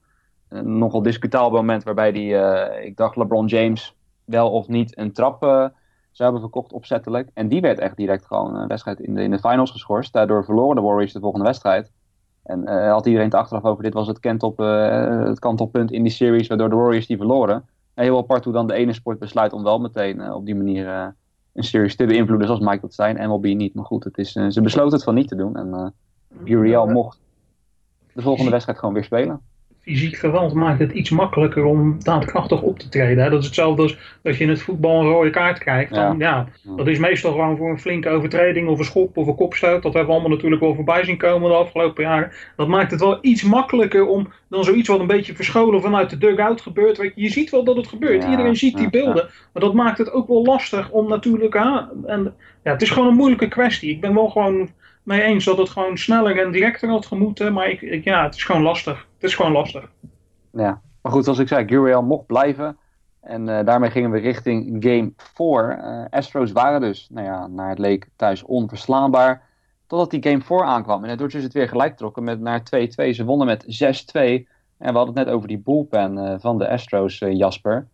[0.49, 2.35] Nogal discutabel moment waarbij die,
[2.81, 3.95] ik dacht LeBron James
[4.25, 5.71] wel of niet een trap
[6.13, 7.29] ze hebben verkocht opzettelijk.
[7.33, 10.13] En die werd echt direct gewoon een wedstrijd in de, in de finals geschorst.
[10.13, 11.91] Daardoor verloren de Warriors de volgende wedstrijd.
[12.43, 16.03] En uh, had iedereen het achteraf over, dit was het, kentop, uh, het kantelpunt in
[16.03, 17.65] die series, waardoor de Warriors die verloren.
[17.93, 20.55] En heel apart hoe dan de ene sport besluit om wel meteen uh, op die
[20.55, 20.87] manier
[21.53, 23.13] een series te beïnvloeden, zoals Mike dat zei.
[23.13, 25.55] En MLB niet, maar goed, het is, ze besloten het van niet te doen.
[25.55, 25.93] En
[26.43, 27.19] Uriel mocht
[28.13, 29.41] de volgende wedstrijd gewoon weer spelen
[29.83, 33.23] fysiek geweld maakt het iets makkelijker om daadkrachtig op te treden.
[33.23, 33.29] Hè?
[33.29, 35.93] Dat is hetzelfde als dat je in het voetbal een rode kaart krijgt.
[35.93, 36.47] Dan, ja.
[36.75, 39.83] dat is meestal gewoon voor een flinke overtreding of een schop of een kopstoot.
[39.83, 42.31] Dat hebben we allemaal natuurlijk wel voorbij zien komen de afgelopen jaren.
[42.55, 46.17] Dat maakt het wel iets makkelijker om dan zoiets wat een beetje verscholen vanuit de
[46.17, 46.97] dugout gebeurt.
[46.97, 48.23] Je, je ziet wel dat het gebeurt.
[48.23, 49.29] Iedereen ziet die beelden.
[49.53, 51.53] Maar dat maakt het ook wel lastig om natuurlijk...
[51.53, 53.89] Hè, en, ja, het is gewoon een moeilijke kwestie.
[53.89, 54.69] Ik ben wel gewoon
[55.03, 57.53] mee eens dat het gewoon sneller en directer had gemoeten.
[57.53, 59.07] Maar ik, ja, het is gewoon lastig.
[59.13, 59.91] Het is gewoon lastig.
[60.51, 62.77] Ja, maar goed, zoals ik zei, Guriel mocht blijven.
[63.21, 65.77] En uh, daarmee gingen we richting game 4.
[65.77, 69.43] Uh, Astros waren dus, nou ja, naar het leek thuis onverslaanbaar.
[69.87, 71.03] Totdat die game 4 aankwam.
[71.03, 73.09] En het Dodgers het weer gelijk trokken met naar 2-2.
[73.09, 73.67] Ze wonnen met 6-2.
[74.77, 77.87] En we hadden het net over die bullpen uh, van de Astros, Jasper.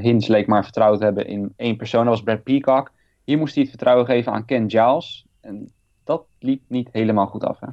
[0.00, 2.04] Hins leek maar vertrouwd te hebben in één persoon.
[2.04, 2.92] Dat was Brad Peacock.
[3.24, 5.26] Hier moest hij het vertrouwen geven aan Ken Giles.
[5.40, 5.72] En
[6.04, 7.60] dat liep niet helemaal goed af.
[7.60, 7.66] Hè?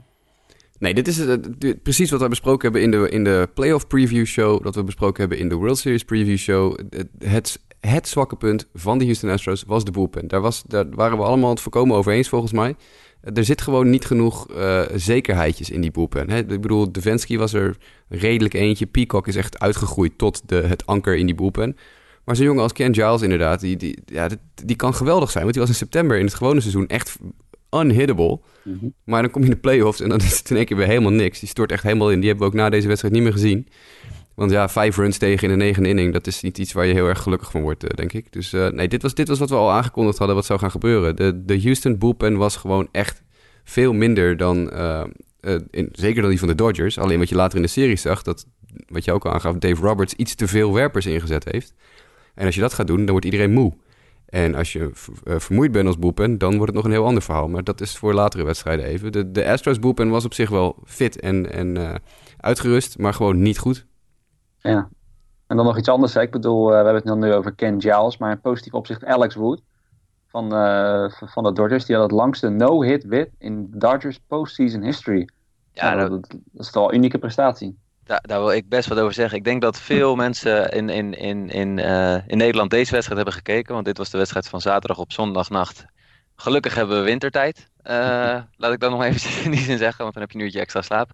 [0.79, 1.35] Nee, dit is uh,
[1.83, 4.63] precies wat we besproken hebben in de, in de playoff preview show.
[4.63, 6.79] Dat we besproken hebben in de World Series preview show.
[7.19, 10.27] Het, het zwakke punt van de Houston Astros was de bullpen.
[10.27, 12.75] Daar, was, daar waren we allemaal het voorkomen over eens volgens mij.
[13.33, 16.29] Er zit gewoon niet genoeg uh, zekerheidjes in die bullpen.
[16.29, 16.37] Hè?
[16.37, 17.77] Ik bedoel, Devensky was er
[18.09, 18.85] redelijk eentje.
[18.85, 21.77] Peacock is echt uitgegroeid tot de, het anker in die bullpen.
[22.25, 24.29] Maar zo'n jongen als Ken Giles inderdaad, die, die, ja,
[24.65, 25.43] die kan geweldig zijn.
[25.43, 27.17] Want die was in september in het gewone seizoen echt
[27.71, 28.39] unhittable.
[28.63, 28.85] Mhm.
[29.03, 30.87] Maar dan kom je in de playoffs en dan is het in één keer weer
[30.87, 31.39] helemaal niks.
[31.39, 32.19] Die stort echt helemaal in.
[32.19, 33.67] Die hebben we ook na deze wedstrijd niet meer gezien.
[34.39, 36.93] Want ja, vijf runs tegen in de negende inning, dat is niet iets waar je
[36.93, 38.31] heel erg gelukkig van wordt, eh, denk ik.
[38.31, 40.71] Dus uh, nee, dit was, dit was wat we al aangekondigd hadden wat zou gaan
[40.71, 41.15] gebeuren.
[41.15, 43.23] De, de Houston bullpen was gewoon echt
[43.63, 45.03] veel minder dan, uh,
[45.71, 46.97] in, zeker dan die van de Dodgers.
[46.97, 48.45] Alleen wat je later in de serie zag, dat,
[48.87, 51.73] wat je ook al aangaf, Dave Roberts iets te veel werpers ingezet heeft.
[52.35, 53.73] En als je dat gaat doen, dan wordt iedereen moe.
[54.29, 54.89] En als je
[55.23, 57.47] vermoeid bent als bullpen, dan wordt het nog een heel ander verhaal.
[57.47, 59.11] Maar dat is voor latere wedstrijden even.
[59.11, 62.01] De, de Astros bullpen was op zich wel fit en, en
[62.37, 63.85] uitgerust, maar gewoon niet goed.
[64.57, 64.89] Ja.
[65.49, 66.13] En dan nog iets anders.
[66.13, 66.21] Hè.
[66.21, 69.35] Ik bedoel, uh, we hebben het nu over Ken Giles, maar in positief opzicht Alex
[69.35, 69.61] Wood
[70.27, 71.85] van, uh, van de Dodgers.
[71.85, 75.29] Die had het langste no-hit wit in Dodgers postseason history.
[75.71, 77.77] Ja, nou, dat, dat, is toch een unieke prestatie.
[78.17, 79.37] Daar, wil ik best wat over zeggen.
[79.37, 83.33] Ik denk dat veel mensen in, in, in, in, uh, in Nederland deze wedstrijd hebben
[83.37, 83.73] gekeken.
[83.73, 85.85] Want dit was de wedstrijd van zaterdag op zondagnacht.
[86.35, 87.69] Gelukkig hebben we wintertijd.
[88.55, 90.81] laat ik dat nog even in zin zeggen, want dan heb je een uurtje extra
[90.81, 91.11] slaap.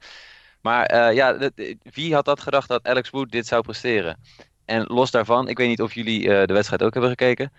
[0.62, 1.50] Maar uh, ja,
[1.82, 4.18] wie had dat gedacht dat Alex Wood dit zou presteren?
[4.66, 7.52] En los daarvan, ik weet niet of jullie de wedstrijd ook hebben gekeken.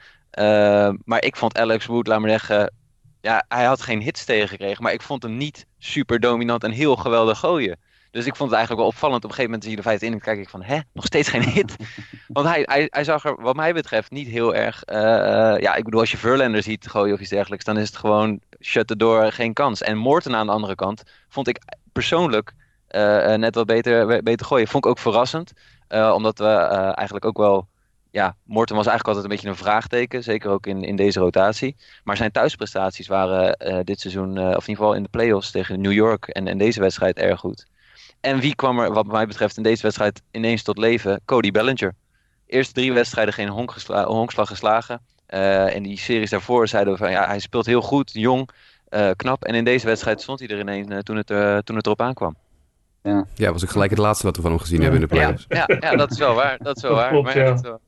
[1.05, 2.73] Maar ik vond Alex Wood, laat maar zeggen,
[3.21, 4.83] ja, hij had geen hits tegengekregen.
[4.83, 7.79] Maar ik vond hem niet super dominant en heel geweldig gooien.
[8.17, 9.25] Dus ik vond het eigenlijk wel opvallend.
[9.25, 11.29] Op een gegeven moment zie je de vijfde inning, kijk ik van, hè, nog steeds
[11.29, 11.77] geen hit.
[12.37, 14.83] Want hij, hij, hij zag er, wat mij betreft, niet heel erg...
[14.87, 14.97] Uh,
[15.59, 17.65] ja, ik bedoel, als je Verlander ziet gooien of iets dergelijks...
[17.65, 19.83] dan is het gewoon shut door, geen kans.
[19.83, 21.59] En Morton aan de andere kant vond ik
[21.93, 22.53] persoonlijk
[22.91, 24.69] uh, net wat beter, beter gooien.
[24.69, 25.53] Vond ik ook verrassend.
[25.89, 26.49] Uh, omdat we
[26.95, 27.69] eigenlijk ook wel.
[28.11, 30.23] Ja, Morten was eigenlijk altijd een beetje een vraagteken.
[30.23, 31.77] Zeker ook in, in deze rotatie.
[32.05, 35.93] Maar zijn thuisprestaties waren dit seizoen, of in ieder geval in de playoffs tegen New
[35.93, 37.67] York en, en deze wedstrijd erg goed.
[38.21, 41.21] En wie kwam er, wat mij betreft, in deze wedstrijd ineens tot leven?
[41.25, 41.95] Cody Bellinger.
[42.47, 43.49] Eerste drie wedstrijden geen
[44.07, 45.01] honkslag geslagen.
[45.31, 48.51] Uh, in die series daarvoor zeiden we van ja, hij speelt heel goed, jong,
[48.91, 49.45] uh, knap.
[49.45, 51.27] En in deze wedstrijd stond hij er ineens uh, toen, het,
[51.67, 52.37] toen het erop aankwam.
[53.03, 53.27] Ja.
[53.35, 55.45] ja, was ook gelijk het laatste wat we van hem gezien hebben in de playoffs.
[55.49, 56.59] Ja, ja, ja, dat is wel waar.
[56.59, 57.23] Dat is wel waar.
[57.23, 57.55] maar ja.
[57.55, 57.81] Dat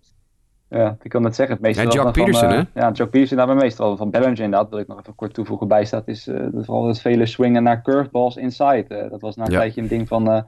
[0.68, 1.54] ja, ik kan het zeggen.
[1.54, 2.62] Het meeste ja, Jock Peterson, hè?
[2.74, 5.68] Ja, Jock Peterson, daar nou, meestal van Bellinger inderdaad, wil ik nog even kort toevoegen
[5.68, 8.85] bij staat, is uh, dat vooral het vele swingen naar curveballs inside.
[8.88, 9.59] Uh, dat was na een ja.
[9.59, 10.40] tijdje een ding van, uh,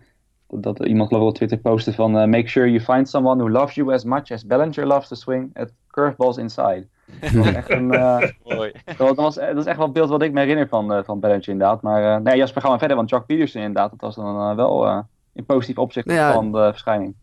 [0.49, 3.51] dat, dat, iemand geloof ik op Twitter postte van, make sure you find someone who
[3.51, 6.87] loves you as much as Bellinger loves to swing at curveballs inside.
[7.21, 7.87] Dat was echt een,
[8.55, 8.73] Mooi.
[8.97, 11.49] Dat, was, dat is echt wel het beeld wat ik me herinner van, van Bellinger
[11.49, 11.83] inderdaad.
[11.83, 15.45] Maar nee, Jasper, gaan we verder, want Jock Peterson inderdaad, dat was dan wel in
[15.45, 17.15] positief opzicht nou ja, van de verschijning.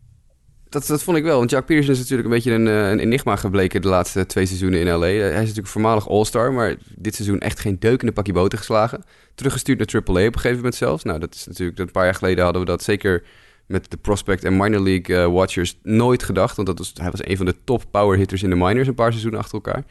[0.68, 2.98] Dat, dat vond ik wel, want Jack Peterson is natuurlijk een beetje een, eh, een
[2.98, 5.06] enigma gebleken de laatste twee seizoenen in LA.
[5.06, 9.04] Hij is natuurlijk voormalig All-Star, maar dit seizoen echt geen deukende pakje boter geslagen.
[9.34, 11.04] Teruggestuurd naar AAA op een gegeven moment zelfs.
[11.04, 13.22] Nou, dat is natuurlijk, een paar jaar geleden hadden we dat zeker
[13.66, 16.56] met de prospect en minor league uh, watchers nooit gedacht.
[16.56, 18.94] Want dat was, hij was een van de top power hitters in de minors een
[18.94, 19.84] paar seizoenen achter elkaar.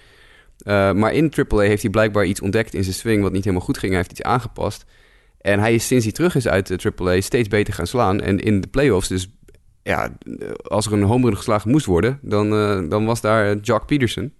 [0.64, 3.66] Uh, maar in AAA heeft hij blijkbaar iets ontdekt in zijn swing wat niet helemaal
[3.66, 3.92] goed ging.
[3.92, 4.86] Hij heeft iets aangepast.
[5.42, 8.22] En hij is sinds hij terug is uit de AAA steeds beter gaan slaan.
[8.22, 9.37] En in de playoffs dus,
[9.88, 10.10] ja,
[10.64, 14.34] als er een home run geslagen moest worden, dan, uh, dan was daar Jock Peterson.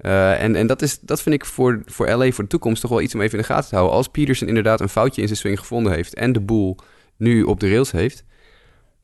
[0.00, 2.90] Uh, en en dat, is, dat vind ik voor, voor LA voor de toekomst toch
[2.90, 3.96] wel iets om even in de gaten te houden.
[3.96, 6.76] Als Peterson inderdaad een foutje in zijn swing gevonden heeft en de boel
[7.16, 8.24] nu op de rails heeft,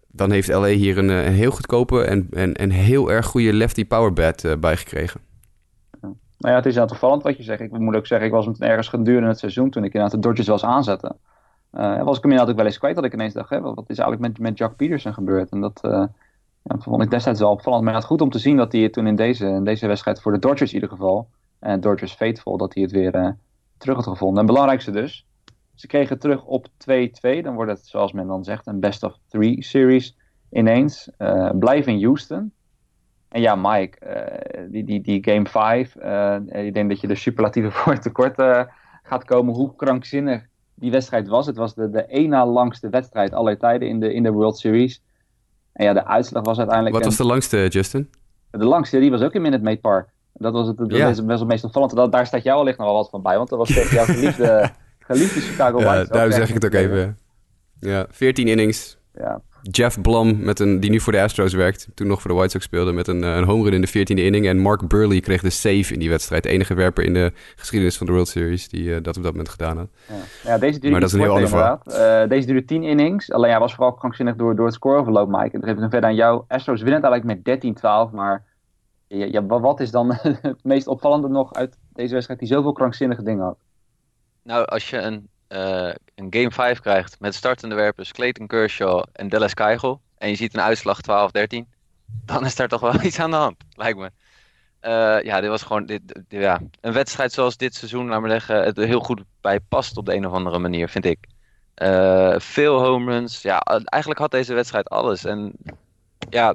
[0.08, 3.86] dan heeft LA hier een, een heel goedkope en, en, en heel erg goede lefty
[3.86, 5.20] power bat uh, bij gekregen.
[6.00, 7.60] Nou ja, het is inderdaad opvallend wat je zegt.
[7.60, 10.46] Ik moet ook zeggen, ik was ergens gedurende het seizoen toen ik inderdaad de Dodgers
[10.46, 11.16] wel eens aanzette.
[11.76, 13.90] Uh, was ik hem inderdaad ook wel eens kwijt dat ik ineens dacht, hè, wat
[13.90, 15.50] is eigenlijk met, Jack Peterson gebeurd?
[15.50, 16.04] En dat, uh,
[16.62, 17.84] ja, vond ik destijds wel opvallend.
[17.84, 20.20] Maar het goed om te zien dat hij het toen in deze, in deze wedstrijd
[20.20, 23.36] voor de Dodgers in ieder geval, en Dodgers Faithful, dat hij het weer
[23.78, 24.38] terug had gevonden.
[24.38, 25.26] En het belangrijkste dus,
[25.74, 27.42] ze kregen terug op 2-2.
[27.42, 30.16] Dan wordt het, zoals men dan zegt, een best of three series
[30.50, 31.10] ineens.
[31.58, 32.52] blijf in Houston.
[33.28, 33.98] En ja, Mike,
[34.70, 38.42] die, die, die game 5, uh, ik denk dat je de superlatieven voor tekort
[39.02, 39.54] gaat komen.
[39.54, 41.46] Hoe krankzinnig die wedstrijd was.
[41.46, 44.58] Het was de, de één na langste wedstrijd aller tijden in de, in de World
[44.58, 45.02] Series.
[45.72, 46.96] En ja, de uitslag was uiteindelijk...
[46.96, 48.10] Wat was de langste, Justin?
[48.50, 50.08] De langste, die was ook in Minute Maid Park.
[50.32, 51.08] Dat was het, dat ja.
[51.08, 51.94] is best wel meest opvallend.
[51.94, 54.04] Dat, daar staat jou wellicht nog wel wat van bij, want dat was tegen jouw
[54.14, 55.88] geliefde, geliefde Chicago White.
[55.88, 57.18] Ja, daar zeg ik het ook even.
[57.80, 58.98] Ja, 14 innings.
[59.14, 62.36] Ja, Jeff Blum, met een, die nu voor de Astros werkt, toen nog voor de
[62.36, 64.46] White Sox speelde, met een, een home run in de 14e inning.
[64.46, 66.42] En Mark Burley kreeg de save in die wedstrijd.
[66.42, 69.32] De enige werper in de geschiedenis van de World Series die uh, dat op dat
[69.32, 69.88] moment gedaan had.
[70.08, 70.14] Ja,
[70.50, 71.80] ja deze duurde maar dat is een heel ander verhaal.
[71.86, 73.32] Uh, deze duurde 10 innings.
[73.32, 75.44] Alleen ja, was vooral krankzinnig door, door het scoreoverloop, Mike.
[75.44, 76.44] En dan geef ik hem verder aan jou.
[76.48, 77.74] Astros winnen eigenlijk met
[78.10, 78.44] 13-12, maar
[79.08, 83.22] Ja, ja, wat is dan het meest opvallende nog uit deze wedstrijd die zoveel krankzinnige
[83.22, 83.56] dingen had?
[84.42, 89.28] Nou, als je een, uh, een Game 5 krijgt met startende werpers Clayton Kershaw en
[89.28, 91.68] Dallas Keuchel en je ziet een uitslag 12-13,
[92.06, 94.10] dan is daar toch wel iets aan de hand, lijkt me.
[94.82, 98.62] Uh, ja, dit was gewoon dit, ja, een wedstrijd zoals dit seizoen, laat maar zeggen,
[98.62, 101.18] het heel goed bij past op de een of andere manier, vind ik.
[101.82, 103.42] Uh, veel home runs.
[103.42, 105.24] Ja, eigenlijk had deze wedstrijd alles.
[105.24, 105.52] En
[106.30, 106.54] ja,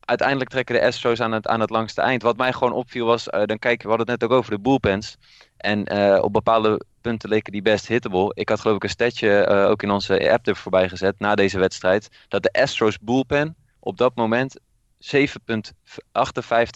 [0.00, 2.22] uiteindelijk trekken de Astros aan het, aan het langste eind.
[2.22, 5.16] Wat mij gewoon opviel was, dan kijk, we hadden het net ook over de bullpens.
[5.56, 5.90] En
[6.22, 8.30] op bepaalde punten leken die best hittable.
[8.34, 11.34] Ik had geloof ik een statje uh, ook in onze app er voorbij gezet na
[11.34, 12.08] deze wedstrijd.
[12.28, 14.64] Dat de Astros bullpen op dat moment 7,58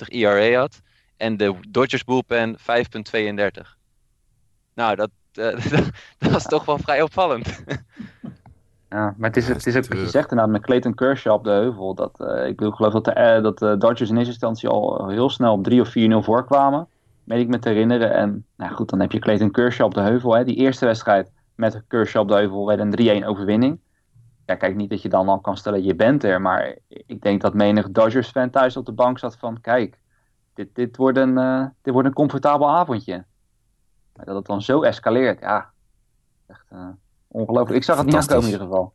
[0.06, 0.80] ERA had.
[1.16, 2.64] En de Dodgers bullpen 5,32.
[4.74, 5.10] Nou, dat,
[6.18, 7.48] dat was toch wel vrij opvallend.
[8.88, 11.44] Ja, maar het is, het is ook wat je zegt inderdaad met Clayton Kershaw op
[11.44, 11.94] de heuvel.
[11.94, 15.08] Dat, uh, ik bedoel, geloof dat de, uh, dat de Dodgers in eerste instantie al
[15.08, 15.92] heel snel op 3 of 4-0
[16.24, 16.88] voorkwamen.
[17.26, 18.14] Meen ik me te herinneren.
[18.14, 20.34] En nou goed, dan heb je Clayton Kershaw op de heuvel.
[20.34, 20.44] Hè.
[20.44, 23.80] Die eerste wedstrijd met Kershaw op de heuvel werd een 3-1 overwinning.
[24.46, 26.40] Ja, kijk, niet dat je dan al kan stellen, je bent er.
[26.40, 29.60] Maar ik denk dat menig Dodgers-fan thuis op de bank zat van...
[29.60, 29.98] Kijk,
[30.54, 33.24] dit, dit, wordt, een, uh, dit wordt een comfortabel avondje.
[34.14, 35.70] Maar dat het dan zo escaleert, ja.
[36.46, 36.66] Echt
[37.28, 37.76] ongelooflijk.
[37.76, 38.92] Ik zag het niet aankomen in ieder geval.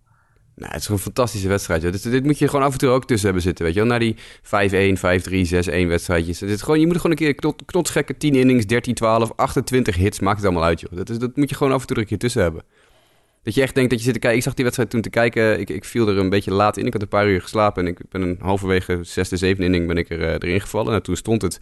[0.61, 2.03] Nou, het is een fantastische wedstrijd.
[2.03, 3.65] Dit, moet je gewoon af en toe ook tussen hebben zitten.
[3.65, 3.89] Weet je wel?
[3.89, 6.39] Na die 5-1, 5-3, 6-1 wedstrijdjes.
[6.39, 10.19] Dit gewoon, je moet gewoon een keer knot, knotsgekke 10 innings, 13, 12, 28 hits.
[10.19, 10.91] Maakt het allemaal uit, joh.
[10.91, 12.63] Dat, is, dat moet je gewoon af en toe een keer tussen hebben.
[13.43, 14.39] Dat je echt denkt dat je zit te kijken.
[14.39, 15.59] Ik zag die wedstrijd toen te kijken.
[15.59, 16.85] Ik, ik viel er een beetje laat in.
[16.85, 17.85] Ik had een paar uur geslapen.
[17.85, 20.93] En ik ben een halverwege zesde, zevende inning ben ik er, uh, erin gevallen.
[20.93, 21.59] En toen stond het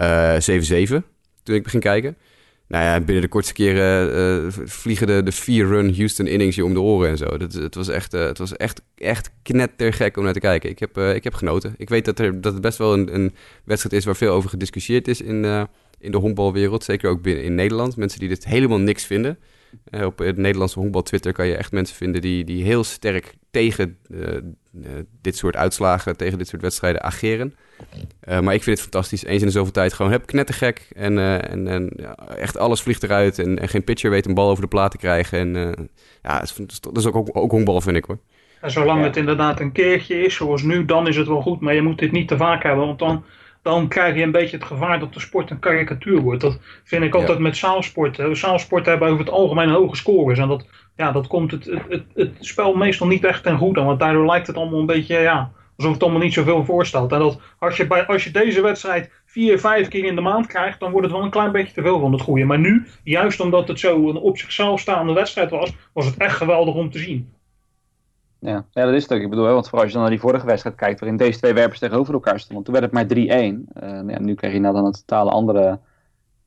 [0.00, 1.02] uh, 7-7.
[1.42, 2.16] Toen ik begin kijken.
[2.68, 6.74] Nou ja, binnen de kortste keren uh, vliegen de, de vier-run Houston innings je om
[6.74, 7.36] de oren en zo.
[7.36, 10.70] Dat, het was echt, uh, het was echt, echt knettergek om naar te kijken.
[10.70, 11.74] Ik heb, uh, ik heb genoten.
[11.76, 14.50] Ik weet dat, er, dat het best wel een, een wedstrijd is waar veel over
[14.50, 16.84] gediscussieerd is in, in de honkbalwereld.
[16.84, 17.96] Zeker ook binnen in Nederland.
[17.96, 19.38] Mensen die dit helemaal niks vinden.
[20.04, 23.98] op het Nederlandse honkbal Twitter kan je echt mensen vinden die, die heel sterk tegen
[25.20, 27.54] dit soort uitslagen, tegen dit soort wedstrijden ageren.
[28.28, 29.24] Uh, maar ik vind het fantastisch.
[29.24, 30.88] Eens in de zoveel tijd gewoon heb knettergek.
[30.94, 33.38] En, uh, en, en ja, echt alles vliegt eruit.
[33.38, 35.38] En, en, geen pitcher weet een bal over de plaat te krijgen.
[35.38, 35.86] En uh,
[36.22, 38.18] ja, dat is, dat is ook, ook, ook honkbal, vind ik hoor.
[38.60, 39.06] En zolang ja.
[39.06, 41.60] het inderdaad een keertje is, zoals nu, dan is het wel goed.
[41.60, 43.24] Maar je moet dit niet te vaak hebben, want dan,
[43.62, 46.40] dan krijg je een beetje het gevaar dat de sport een karikatuur wordt.
[46.40, 47.42] Dat vind ik altijd ja.
[47.42, 48.36] met zaalsporten.
[48.36, 50.38] Zaalsporten hebben over het algemeen hoge scores.
[50.38, 50.66] En dat,
[50.98, 53.82] ja, dat komt het, het, het, het spel meestal niet echt ten goede.
[53.82, 57.12] Want daardoor lijkt het allemaal een beetje, ja, alsof het allemaal niet zoveel voorstelt.
[57.12, 60.46] En dat als je, bij, als je deze wedstrijd vier, vijf keer in de maand
[60.46, 62.44] krijgt, dan wordt het wel een klein beetje te veel van het goede.
[62.44, 66.36] Maar nu, juist omdat het zo een op zichzelf staande wedstrijd was, was het echt
[66.36, 67.32] geweldig om te zien.
[68.40, 69.20] Ja, ja dat is het ook.
[69.20, 71.52] Ik bedoel, want vooral als je dan naar die vorige wedstrijd kijkt, waarin deze twee
[71.52, 73.18] werpers tegenover elkaar stonden, toen werd het maar 3-1.
[73.18, 75.80] Uh, ja, nu krijg je nou dan een totale andere,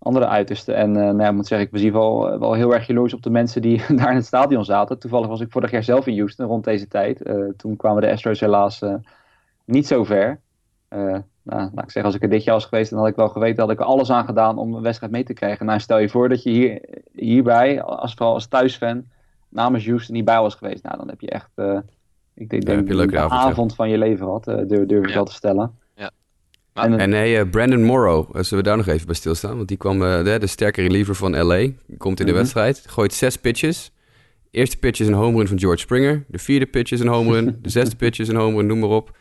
[0.03, 0.73] andere uiterste.
[0.73, 2.87] En uh, nou ja, ik moet zeggen, ik was in ieder geval wel heel erg
[2.87, 4.99] jaloers op de mensen die daar in het stadion zaten.
[4.99, 7.27] Toevallig was ik vorig jaar zelf in Houston rond deze tijd.
[7.27, 8.81] Uh, toen kwamen de Astros helaas
[9.65, 10.39] niet zo ver.
[11.43, 13.29] Nou, laat ik zeggen, als ik er dit jaar was geweest, dan had ik wel
[13.29, 15.65] geweten, dat ik er alles aan gedaan om een wedstrijd mee te krijgen.
[15.65, 19.03] Nou, stel je voor dat je hier, hierbij, als, vooral als thuisfan,
[19.49, 20.83] namens Houston niet bij was geweest.
[20.83, 21.51] Nou, dan heb je echt,
[22.33, 25.07] ik denk, ja, denk je de avond, avond van je leven gehad, durf, durf ik
[25.07, 25.13] ja.
[25.13, 25.79] wel te stellen.
[26.73, 29.55] Maar, en, en nee, Brandon Morrow, zullen we daar nog even bij stilstaan?
[29.55, 32.37] Want die kwam, de, de sterke reliever van LA, komt in de mm -hmm.
[32.37, 33.91] wedstrijd, gooit zes pitches.
[34.51, 36.23] Eerste pitch is een home run van George Springer.
[36.27, 37.59] De vierde pitch is een home run.
[37.61, 39.17] De zesde pitch is een home run, noem maar op.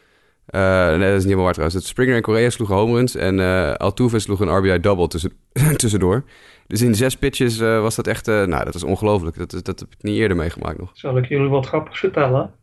[0.51, 1.87] Uh, nee, dat is niet helemaal waar trouwens.
[1.87, 5.33] Springer en Correa sloegen home runs en uh, Altuve sloeg een RBI double tussen,
[5.77, 6.25] tussendoor.
[6.67, 9.39] Dus in zes pitches uh, was dat echt, nou dat is ongelooflijk.
[9.39, 10.91] Dat, dat, dat heb ik niet eerder meegemaakt nog.
[10.93, 12.55] Zal ik jullie wat grappigs vertellen?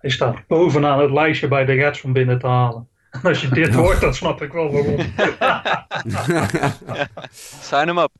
[0.00, 2.88] Hij staat bovenaan het lijstje bij de Reds om binnen te halen.
[3.10, 4.96] En als je dit hoort, dan snap ik wel waarom.
[7.70, 8.10] Sign hem up.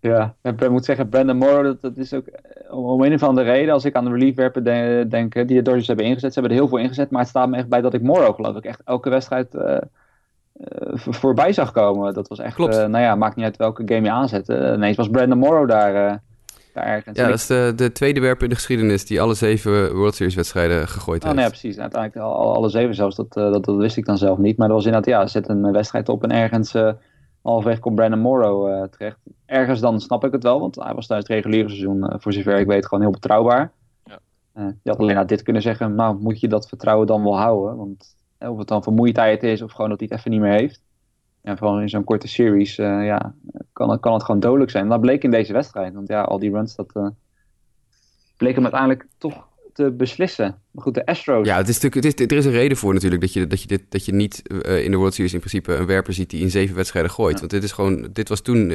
[0.00, 2.24] Ja, ik moet zeggen, Brandon Morrow, dat, dat is ook
[2.70, 5.86] om een of andere reden, als ik aan de reliefwerpen de, denk, die de Dodgers
[5.86, 7.94] hebben ingezet, ze hebben er heel veel ingezet, maar het staat me echt bij dat
[7.94, 9.78] ik Morrow, geloof ik, echt elke wedstrijd uh, uh,
[10.94, 12.14] voorbij zag komen.
[12.14, 14.72] Dat was echt, uh, nou ja, maakt niet uit welke game je aanzette.
[14.76, 16.22] ineens was Brandon Morrow daar,
[16.76, 17.18] daar ergens.
[17.18, 20.34] Ja, dat is de, de tweede werper in de geschiedenis die alle zeven World Series
[20.34, 21.40] wedstrijden gegooid oh, heeft.
[21.40, 21.78] Nee, precies.
[21.78, 24.56] Uiteindelijk al, alle zeven zelfs, dat, dat, dat, wist ik dan zelf niet.
[24.56, 26.74] Maar dat was inderdaad, ja, zet een wedstrijd op en ergens
[27.46, 29.18] halfweg komt Brandon Morrow uh, terecht.
[29.46, 32.32] Ergens dan snap ik het wel, want hij was tijdens het reguliere seizoen, uh, voor
[32.32, 33.72] zover ik weet, gewoon heel betrouwbaar.
[34.04, 34.18] Ja.
[34.56, 37.38] Uh, je had alleen naar dit kunnen zeggen, nou moet je dat vertrouwen dan wel
[37.38, 37.76] houden.
[37.76, 40.82] Want of het dan vermoeidheid is of gewoon dat hij het even niet meer heeft.
[41.46, 43.34] En vooral in zo'n korte series ja,
[43.72, 44.84] kan, het, kan het gewoon dodelijk zijn.
[44.84, 45.94] En dat bleek in deze wedstrijd.
[45.94, 46.92] Want ja, al die runs, dat
[48.36, 50.58] bleek hem uiteindelijk toch te beslissen.
[50.70, 51.46] Maar goed, de Astros.
[51.46, 53.62] Ja, het is natuurlijk, het is, er is een reden voor natuurlijk dat je, dat
[53.62, 56.30] je, dit, dat je niet uh, in de World Series in principe een werper ziet
[56.30, 57.34] die in zeven wedstrijden gooit.
[57.34, 57.38] Ja.
[57.38, 58.72] Want dit, is gewoon, dit was toen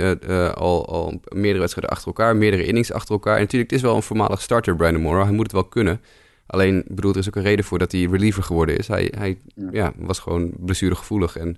[0.53, 3.35] al, al meerdere wedstrijden achter elkaar, meerdere innings achter elkaar.
[3.35, 5.23] En natuurlijk, het is wel een voormalig starter, Brandon Morrow.
[5.23, 6.01] Hij moet het wel kunnen.
[6.45, 8.87] Alleen, bedoel, er is ook een reden voor dat hij reliever geworden is.
[8.87, 9.69] Hij, hij ja.
[9.71, 11.57] ja was gewoon blessuregevoelig en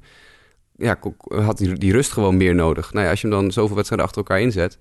[0.75, 2.93] ja, had die, die rust gewoon meer nodig.
[2.93, 4.77] Nou ja, als je hem dan zoveel wedstrijden achter elkaar inzet...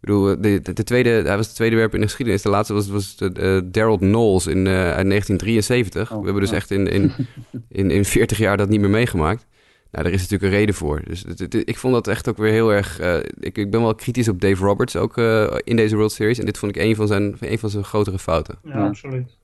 [0.00, 2.42] Ik bedoel, de, de, de, tweede, hij was de tweede werper in de geschiedenis.
[2.42, 6.12] De laatste was, was de, uh, Daryl Knowles in, uh, uit 1973.
[6.12, 7.12] Oh, we hebben dus echt in, in,
[7.68, 9.46] in, in 40 jaar dat niet meer meegemaakt.
[9.90, 11.02] Nou, daar is natuurlijk een reden voor.
[11.04, 13.00] Dus het, het, ik vond dat echt ook weer heel erg...
[13.00, 15.16] Uh, ik, ik ben wel kritisch op Dave Roberts ook
[15.64, 16.38] in deze World Series.
[16.38, 18.58] En dit vond ik een van zijn, een van zijn grotere fouten.
[18.62, 19.38] Ja, absoluut.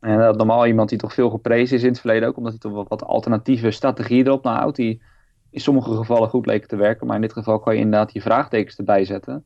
[0.00, 2.60] En dat normaal iemand die toch veel geprezen is in het verleden ook, omdat hij
[2.60, 5.02] toch wat, wat alternatieve strategieën erop nou houdt, die
[5.56, 7.06] in sommige gevallen goed leken te werken.
[7.06, 9.44] Maar in dit geval kan je inderdaad je vraagtekens erbij zetten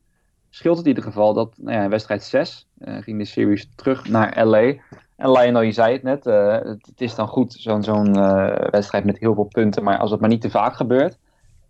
[0.50, 3.68] scheelt het in ieder geval dat nou ja, in wedstrijd 6 uh, ging de series
[3.74, 4.74] terug naar LA.
[5.16, 9.18] En Lionel, je zei het net, uh, het, is dan goed zo'n uh, wedstrijd met
[9.18, 11.18] heel veel punten, maar als het maar niet te vaak gebeurt.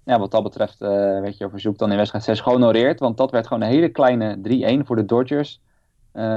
[0.05, 3.47] Ja, wat dat betreft werd je verzoek dan in wedstrijd 6 gehonoreerd, want dat werd
[3.47, 4.39] gewoon een hele kleine
[4.83, 5.61] 3-1 voor de Dodgers.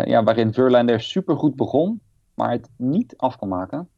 [0.05, 2.01] ja, waarin Verlander supergoed begon,
[2.33, 3.89] maar het niet af kon maken.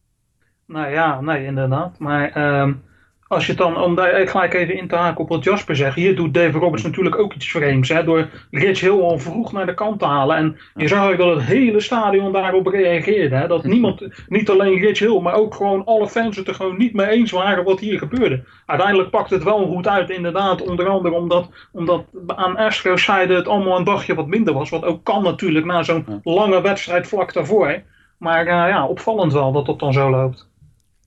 [0.65, 1.99] Nou ja, nee, inderdaad.
[1.99, 2.83] Maar um,
[3.27, 6.15] als je dan, om daar gelijk even in te haken op wat Jasper zegt, hier
[6.15, 7.89] doet David Roberts natuurlijk ook iets vreemds.
[7.89, 10.37] Hè, door Rich heel al vroeg naar de kant te halen.
[10.37, 13.35] En je zag ook dat het hele stadion daarop reageerde.
[13.35, 16.77] Hè, dat niemand, niet alleen Rich Hill, maar ook gewoon alle fans het er gewoon
[16.77, 18.43] niet mee eens waren wat hier gebeurde.
[18.65, 20.61] Uiteindelijk pakt het wel goed uit, inderdaad.
[20.61, 24.69] Onder andere omdat, omdat aan Astros zijde het allemaal een dagje wat minder was.
[24.69, 27.81] Wat ook kan natuurlijk na zo'n lange wedstrijd vlak daarvoor.
[28.17, 30.47] Maar uh, ja, opvallend wel dat dat dan zo loopt.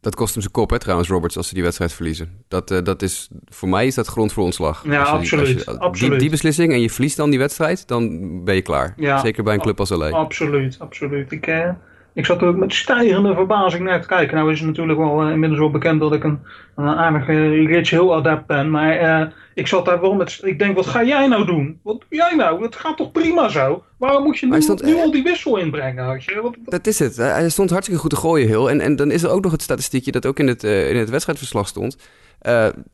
[0.01, 2.45] Dat kost hem zijn kop, hè, trouwens, Roberts, als ze die wedstrijd verliezen.
[2.49, 4.85] Dat, uh, dat is, voor mij is dat grond voor ontslag.
[4.85, 5.67] Ja, als je, absoluut.
[5.67, 6.11] Als je, absoluut.
[6.11, 8.95] Die, die, beslissing en je verliest dan die wedstrijd, dan ben je klaar.
[8.97, 10.11] Ja, Zeker bij een club als LA.
[10.11, 11.33] Absoluut, absoluut.
[11.33, 11.71] Ik, uh,
[12.19, 14.37] ik zat er ook met stijgende verbazing naar te kijken.
[14.37, 16.39] Nou is het natuurlijk wel uh, inmiddels wel bekend dat ik een,
[16.77, 18.71] een aardige Rich Hill adept ben.
[18.71, 20.41] Maar ik zat daar wel met...
[20.43, 21.81] Ik denk, wat ga jij nou doen?
[21.83, 22.63] Wat doe jij nou?
[22.63, 23.85] Het gaat toch prima zo?
[23.97, 26.05] Waarom moet je nu, stond, nu al die wissel inbrengen?
[26.05, 26.41] Had je?
[26.43, 27.17] Wat, dat is het.
[27.17, 28.67] Hij stond hartstikke goed te gooien, Hill.
[28.67, 31.11] En, en dan is er ook nog het statistiekje dat ook in het, in het
[31.11, 32.09] wedstrijdverslag stond.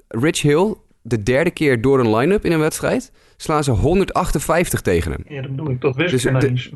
[0.09, 5.13] Rich Hill, de derde keer door een line-up in een wedstrijd, slaan ze 158 tegen
[5.13, 5.25] hem.
[5.29, 5.81] Ja, dat bedoel ik.
[5.81, 6.71] Dat wist dus ik ineens.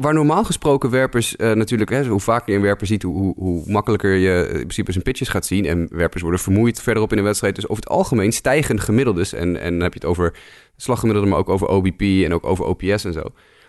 [0.00, 3.62] Waar normaal gesproken werpers uh, natuurlijk, hè, hoe vaker je een werper ziet, hoe, hoe,
[3.66, 5.66] makkelijker je in principe zijn pitches gaat zien.
[5.66, 7.54] En werpers worden vermoeid verderop in een wedstrijd.
[7.54, 9.32] Dus over het algemeen stijgen gemiddeldes.
[9.32, 10.34] En, en dan heb je het over
[10.76, 13.22] slaggemiddelde, maar ook over OBP en ook over OPS en zo.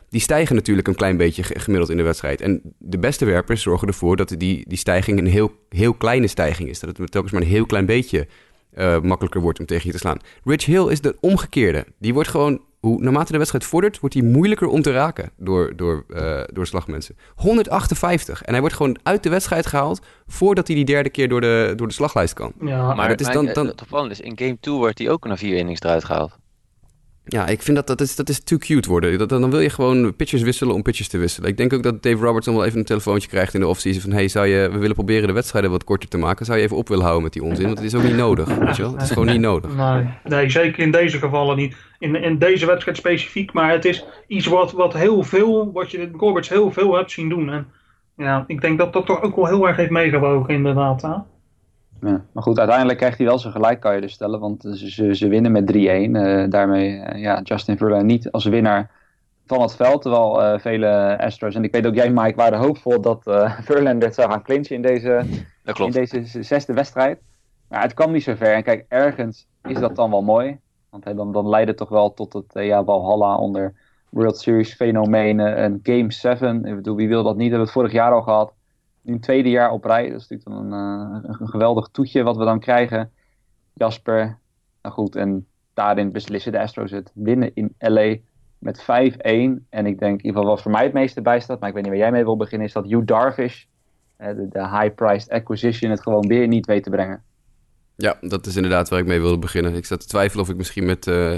[0.10, 2.42] Die stijgen natuurlijk een klein beetje gemiddeld in de wedstrijd.
[2.42, 6.70] En de beste werpers zorgen ervoor dat die, die stijging een heel, heel kleine stijging
[6.70, 6.80] is.
[6.80, 8.28] Dat het telkens maar een heel klein beetje
[8.78, 10.20] uh, makkelijker wordt om tegen je te slaan.
[10.44, 11.86] Rich Hill is de omgekeerde.
[12.00, 15.76] Die wordt gewoon hoe naarmate de wedstrijd vordert, wordt hij moeilijker om te raken door,
[15.76, 17.16] door, uh, door slagmensen.
[17.36, 18.42] 158.
[18.42, 21.74] En hij wordt gewoon uit de wedstrijd gehaald voordat hij die derde keer door de,
[21.76, 22.54] door de slaglijst kan.
[22.62, 23.68] Ja, maar, het is dan, dan...
[23.68, 26.38] het is, in game 2 wordt hij ook na vier innings eruit gehaald.
[27.26, 29.18] Ja, ik vind dat dat is, dat is too cute worden.
[29.18, 31.50] Dat, dan wil je gewoon pitchers wisselen om pitchers te wisselen.
[31.50, 34.02] Ik denk ook dat Dave Roberts dan wel even een telefoontje krijgt in de offseason
[34.02, 34.12] van...
[34.12, 36.46] hey, zou je, we willen proberen de wedstrijden wat korter te maken.
[36.46, 37.66] Zou je even op willen houden met die onzin?
[37.66, 38.92] Want het is ook niet nodig, weet je wel?
[38.92, 39.76] Het is gewoon niet nodig.
[39.76, 41.76] Nee, nee zeker in deze gevallen niet.
[42.00, 43.54] In, in deze wedstrijd specifiek.
[43.54, 47.30] Maar het is iets wat, wat heel veel, wat je Roberts heel veel hebt zien
[47.30, 47.50] doen.
[47.50, 47.68] En
[48.18, 51.02] ja, ik denk dat dat toch ook wel heel erg heeft meegewogen inderdaad.
[51.02, 51.14] Hè?
[52.02, 54.40] Ja, maar goed, uiteindelijk krijgt hij wel zijn gelijk, kan je dus stellen.
[54.40, 55.76] Want ze, ze, winnen met 3-1.
[55.76, 58.92] Uh, daarmee, uh, ja, Justin Verlander niet als winnaar
[59.46, 60.02] van het veld.
[60.02, 63.22] Terwijl uh, vele Astros, en ik weet ook jij Mike, waren hoopvol dat
[63.68, 65.26] Verlander zou gaan clinchen in deze,
[65.64, 67.20] in deze zesde wedstrijd.
[67.68, 68.54] Maar het kwam niet zo ver.
[68.54, 70.60] En kijk, ergens is dat dan wel mooi.
[70.90, 73.74] Want dan, dan leidt het toch wel tot het ja, Valhalla onder
[74.10, 75.64] World Series fenomenen.
[75.64, 76.66] Een Game 7.
[76.66, 77.44] Ik bedoel, wie wil dat niet?
[77.44, 78.54] We hebben het vorig jaar al gehad
[79.02, 80.10] nu een tweede jaar op rij.
[80.10, 83.12] Dat is natuurlijk dan een, uh, een geweldig toetje wat we dan krijgen.
[83.74, 84.38] Jasper,
[84.82, 88.16] nou goed, en daarin beslissen de Astros het winnen in LA
[88.58, 88.86] met 5-1.
[89.70, 91.84] En ik denk, in ieder geval wat voor mij het meeste bijstaat, maar ik weet
[91.84, 93.64] niet waar jij mee wil beginnen, is dat Hugh Darvish,
[94.18, 97.24] de, de high-priced acquisition, het gewoon weer niet weet te brengen.
[97.96, 99.76] Ja, dat is inderdaad waar ik mee wilde beginnen.
[99.76, 101.08] Ik zat te twijfelen of ik misschien met...
[101.08, 101.38] Uh...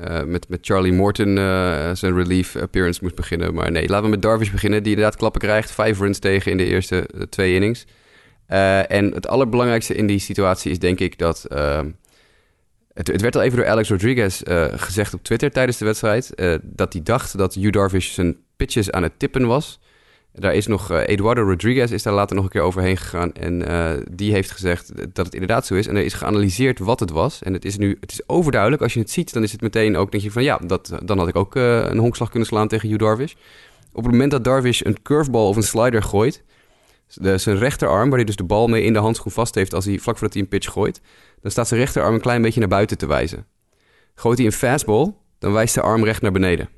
[0.00, 3.54] Uh, met, met Charlie Morton uh, zijn relief appearance moest beginnen.
[3.54, 4.82] Maar nee, laten we met Darvish beginnen.
[4.82, 5.70] Die inderdaad klappen krijgt.
[5.70, 7.86] Vijf runs tegen in de eerste uh, twee innings.
[8.46, 11.44] en het allerbelangrijkste in die situatie is denk ik dat...
[11.44, 11.90] Ehm,
[12.94, 14.42] het, het, werd al even door Alex Rodriguez
[14.76, 16.32] gezegd op Twitter tijdens de wedstrijd...
[16.62, 19.80] dat hij dacht dat Hugh Darvish zijn pitches aan het tippen was...
[20.34, 23.32] Daar is nog uh, Eduardo Rodriguez is daar later nog een keer overheen gegaan.
[23.32, 25.86] En uh, die heeft gezegd dat het inderdaad zo is.
[25.86, 27.42] En er is geanalyseerd wat het was.
[27.42, 28.82] En het is nu het is overduidelijk.
[28.82, 31.18] Als je het ziet, dan is het meteen ook, denk je van ja, dat, dan
[31.18, 33.32] had ik ook uh, een honkslag kunnen slaan tegen Hugh Darvish.
[33.92, 36.42] Op het moment dat Darvish een curveball of een slider gooit,
[37.36, 39.98] zijn rechterarm, waar hij dus de bal mee in de handschoen vast heeft als hij
[39.98, 41.00] vlak voordat hij een pitch gooit,
[41.40, 43.46] dan staat zijn rechterarm een klein beetje naar buiten te wijzen.
[44.14, 46.68] Gooit hij een fastball, dan wijst de arm recht naar beneden.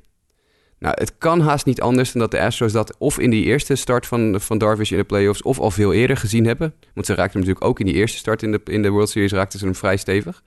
[0.85, 3.75] Nou, het kan haast niet anders dan dat de Astros dat of in die eerste
[3.75, 6.73] start van, van Darvish in de playoffs of al veel eerder gezien hebben.
[6.93, 9.09] Want ze raakten hem natuurlijk ook in die eerste start in de, in de World
[9.09, 10.43] Series raakten ze hem vrij stevig.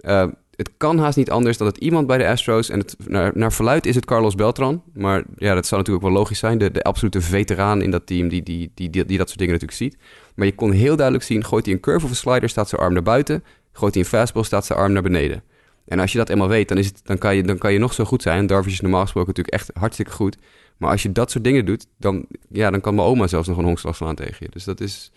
[0.00, 3.30] Uh, het kan haast niet anders dan dat iemand bij de Astros, en het, naar,
[3.34, 6.58] naar verluid is het Carlos Beltran, maar ja, dat zou natuurlijk ook wel logisch zijn,
[6.58, 9.54] de, de absolute veteraan in dat team die, die, die, die, die dat soort dingen
[9.54, 9.96] natuurlijk ziet.
[10.34, 12.80] Maar je kon heel duidelijk zien, gooit hij een curve of een slider, staat zijn
[12.80, 15.42] arm naar buiten, gooit hij een fastball, staat zijn arm naar beneden.
[15.86, 17.78] En als je dat eenmaal weet, dan, is het, dan, kan, je, dan kan je
[17.78, 18.46] nog zo goed zijn.
[18.46, 20.36] Darvish is normaal gesproken natuurlijk echt hartstikke goed.
[20.76, 23.58] Maar als je dat soort dingen doet, dan, ja, dan kan mijn oma zelfs nog
[23.58, 24.48] een honkslag slaan tegen je.
[24.50, 25.12] Dus dat is...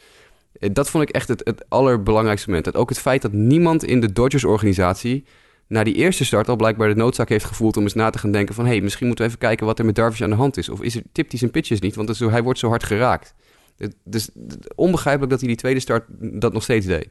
[0.60, 2.76] Dat vond ik echt het, het allerbelangrijkste moment.
[2.76, 5.26] Ook het feit dat niemand in de Dodgers-organisatie
[5.68, 8.32] na die eerste start al blijkbaar de noodzaak heeft gevoeld om eens na te gaan
[8.32, 8.66] denken van...
[8.66, 10.70] hé, hey, misschien moeten we even kijken wat er met Darvish aan de hand is.
[10.70, 13.34] Of is er, tipt hij zijn pitches niet, want hij wordt zo hard geraakt.
[14.04, 14.30] Dus
[14.76, 16.06] onbegrijpelijk dat hij die tweede start
[16.42, 17.10] dat nog steeds deed.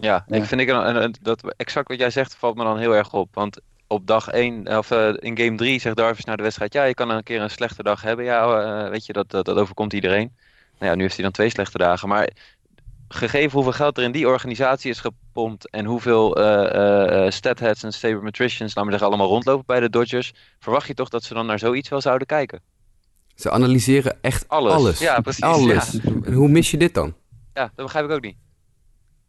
[0.00, 3.34] Ja, ik vind ik, dat exact wat jij zegt valt me dan heel erg op.
[3.34, 6.72] Want op dag 1, of uh, in game 3 zegt Darvish na de wedstrijd...
[6.72, 8.24] ja, je kan een keer een slechte dag hebben.
[8.24, 8.44] Ja,
[8.84, 10.32] uh, weet je, dat, dat, dat overkomt iedereen.
[10.78, 12.08] Nou ja, nu heeft hij dan twee slechte dagen.
[12.08, 12.30] Maar
[13.08, 17.92] gegeven hoeveel geld er in die organisatie is gepompt en hoeveel uh, uh, statheads en
[17.92, 21.46] sabermetricians, laten we zeggen, allemaal rondlopen bij de Dodgers, verwacht je toch dat ze dan
[21.46, 22.60] naar zoiets wel zouden kijken?
[23.34, 24.72] Ze analyseren echt alles.
[24.72, 24.98] alles.
[24.98, 25.42] Ja, precies.
[25.42, 25.98] Alles.
[26.32, 27.14] Hoe mis je dit dan?
[27.54, 28.36] Ja, dat begrijp ik ook niet.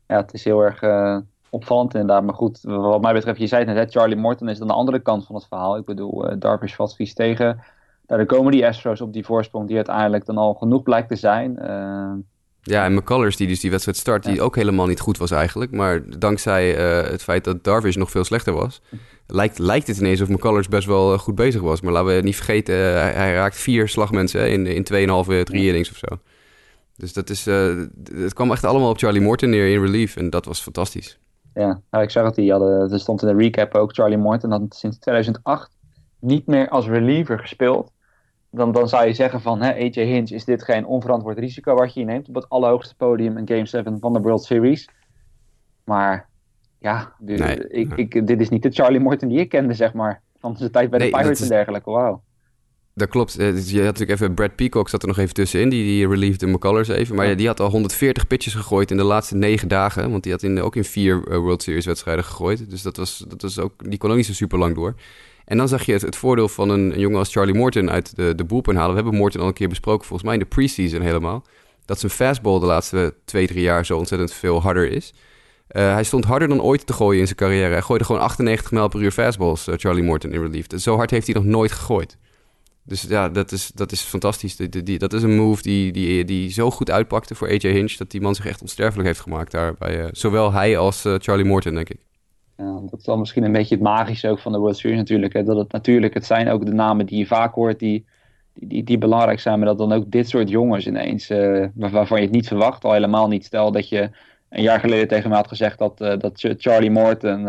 [0.10, 1.18] Ja, het is heel erg uh,
[1.50, 2.24] opvallend inderdaad.
[2.24, 5.00] Maar goed, wat mij betreft, je zei het net, Charlie Morton is dan de andere
[5.00, 5.78] kant van het verhaal.
[5.78, 7.64] Ik bedoel, uh, Darvish valt vies tegen.
[8.06, 11.58] Daar komen die Astros op die voorsprong die uiteindelijk dan al genoeg blijkt te zijn.
[12.62, 15.72] Ja, en McCullers, die dus die wedstrijd start, die ook helemaal niet goed was eigenlijk.
[15.72, 18.82] Maar dankzij uh, het feit dat Darvish nog veel slechter was,
[19.28, 21.82] lijkt, lijkt het ineens of McCullers best wel goed bezig was.
[21.82, 24.84] Maar laten we niet vergeten, hij, hij, raakt vier slagmensen in, in
[25.24, 26.20] 2,5, 3 innings of zo.
[27.00, 27.46] Dus dat is,
[28.14, 31.20] het kwam echt allemaal op Charlie Morton neer in relief en dat was fantastisch.
[31.54, 34.52] Ja, nou, ik zag het, die hadden, er stond in de recap ook, Charlie Morton
[34.52, 35.78] had sinds 2008
[36.20, 37.92] niet meer als reliever gespeeld
[38.52, 41.94] dan, dan zou je zeggen van hè, AJ Hinch, is dit geen onverantwoord risico wat
[41.94, 44.90] je neemt op het allerhoogste podium in Game 7 van de World Series.
[45.84, 46.30] Maar
[46.80, 47.14] ja,
[47.70, 50.22] ik, Ik, dit is niet de Charlie Morton die ik kende, zeg maar.
[50.40, 52.24] Van zijn tijd bij de Pirates en dergelijke, wauw.
[53.00, 53.38] Dat klopt.
[53.38, 55.70] Eh, dus je had natuurlijk even Brad Peacock zat er nog even tussenin.
[55.70, 57.16] Die, die relieved de McCullers even.
[57.16, 57.36] Maar ja.
[57.36, 60.12] die had al 140 pitches gegooid in de laatste negen dagen.
[60.12, 62.70] Want die had in, ook in vier eh, World Series wedstrijden gegooid.
[62.70, 64.96] Dus dat was, dat was ook, die kon ook niet zo super lang door.
[65.46, 68.16] En dan zag je het, het voordeel van een, een, jongen als Charlie Morton uit
[68.16, 68.96] de, de boelpen halen.
[68.96, 71.46] We hebben Morton al een keer besproken, volgens mij in de preseason helemaal.
[71.86, 75.14] Dat zijn fastball de laatste twee, drie jaar zo ontzettend veel harder is.
[75.72, 77.72] Uh, hij stond harder dan ooit te gooien in zijn carrière.
[77.72, 80.66] Hij gooide gewoon 98 mijl per uur fastballs, uh, Charlie Morton in relief.
[80.76, 82.18] Zo hard heeft hij nog nooit gegooid.
[82.90, 84.56] Dus ja, dat is, dat is fantastisch.
[84.56, 87.94] Die, die, dat is een move die, die, die zo goed uitpakte voor AJ Hinch...
[87.94, 89.74] dat die man zich echt onsterfelijk heeft gemaakt daar.
[89.74, 91.98] Bij, uh, zowel hij als Charlie Morton, denk ik.
[92.58, 95.34] Ja, dat is dan misschien een beetje het magische ook van de World Series natuurlijk.
[95.34, 95.44] Hè?
[95.44, 98.06] Dat het natuurlijk, het zijn ook de namen die je vaak hoort die,
[98.54, 99.60] die, die, belangrijk zijn.
[99.60, 102.84] Maar dat dan ook dit soort jongens ineens, uh, waarvan je het niet verwacht.
[102.84, 103.46] Al helemaal niet.
[103.46, 104.10] Stel dat je
[104.50, 107.48] een jaar geleden tegen me had gezegd dat, dat Charlie Morton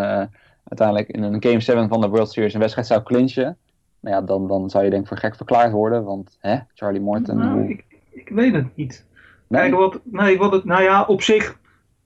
[0.65, 3.57] uiteindelijk in een Game 7 van de World Series een wedstrijd zou clinchen.
[4.01, 6.05] Nou ja, dan, dan zou je denk ik voor gek verklaard worden.
[6.05, 7.37] Want hè, Charlie Morton...
[7.37, 9.05] Nou, ik, ik weet het niet.
[9.47, 9.61] Nee?
[9.61, 11.59] Kijk, wat, nee, wat het, nou ja, op zich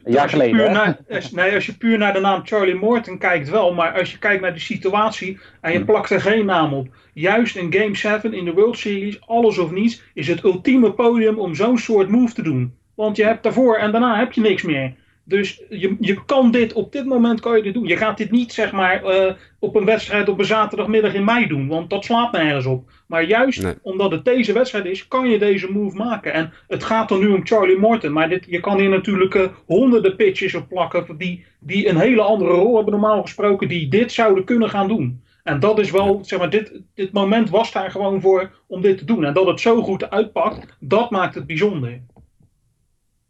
[0.04, 0.72] een jaar geleden.
[0.72, 3.74] Naar, als, nee, als je puur naar de naam Charlie Morton kijkt wel.
[3.74, 5.84] Maar als je kijkt naar de situatie en je hm.
[5.84, 6.88] plakt er geen naam op.
[7.12, 11.38] Juist in Game 7 in de World Series, alles of niets, is het ultieme podium
[11.38, 12.74] om zo'n soort move te doen.
[12.94, 14.94] Want je hebt daarvoor en daarna heb je niks meer.
[15.26, 17.86] Dus je, je kan dit, op dit moment kan je dit doen.
[17.86, 21.46] Je gaat dit niet zeg maar uh, op een wedstrijd op een zaterdagmiddag in mei
[21.46, 22.90] doen, want dat slaat nergens op.
[23.06, 26.32] Maar juist omdat het deze wedstrijd is, kan je deze move maken.
[26.32, 29.46] En het gaat dan nu om Charlie Morton, maar dit, je kan hier natuurlijk uh,
[29.66, 34.12] honderden pitches op plakken die, die een hele andere rol hebben normaal gesproken, die dit
[34.12, 35.22] zouden kunnen gaan doen.
[35.42, 38.98] En dat is wel, zeg maar, dit, dit moment was daar gewoon voor om dit
[38.98, 39.24] te doen.
[39.24, 42.02] En dat het zo goed uitpakt, dat maakt het bijzonder.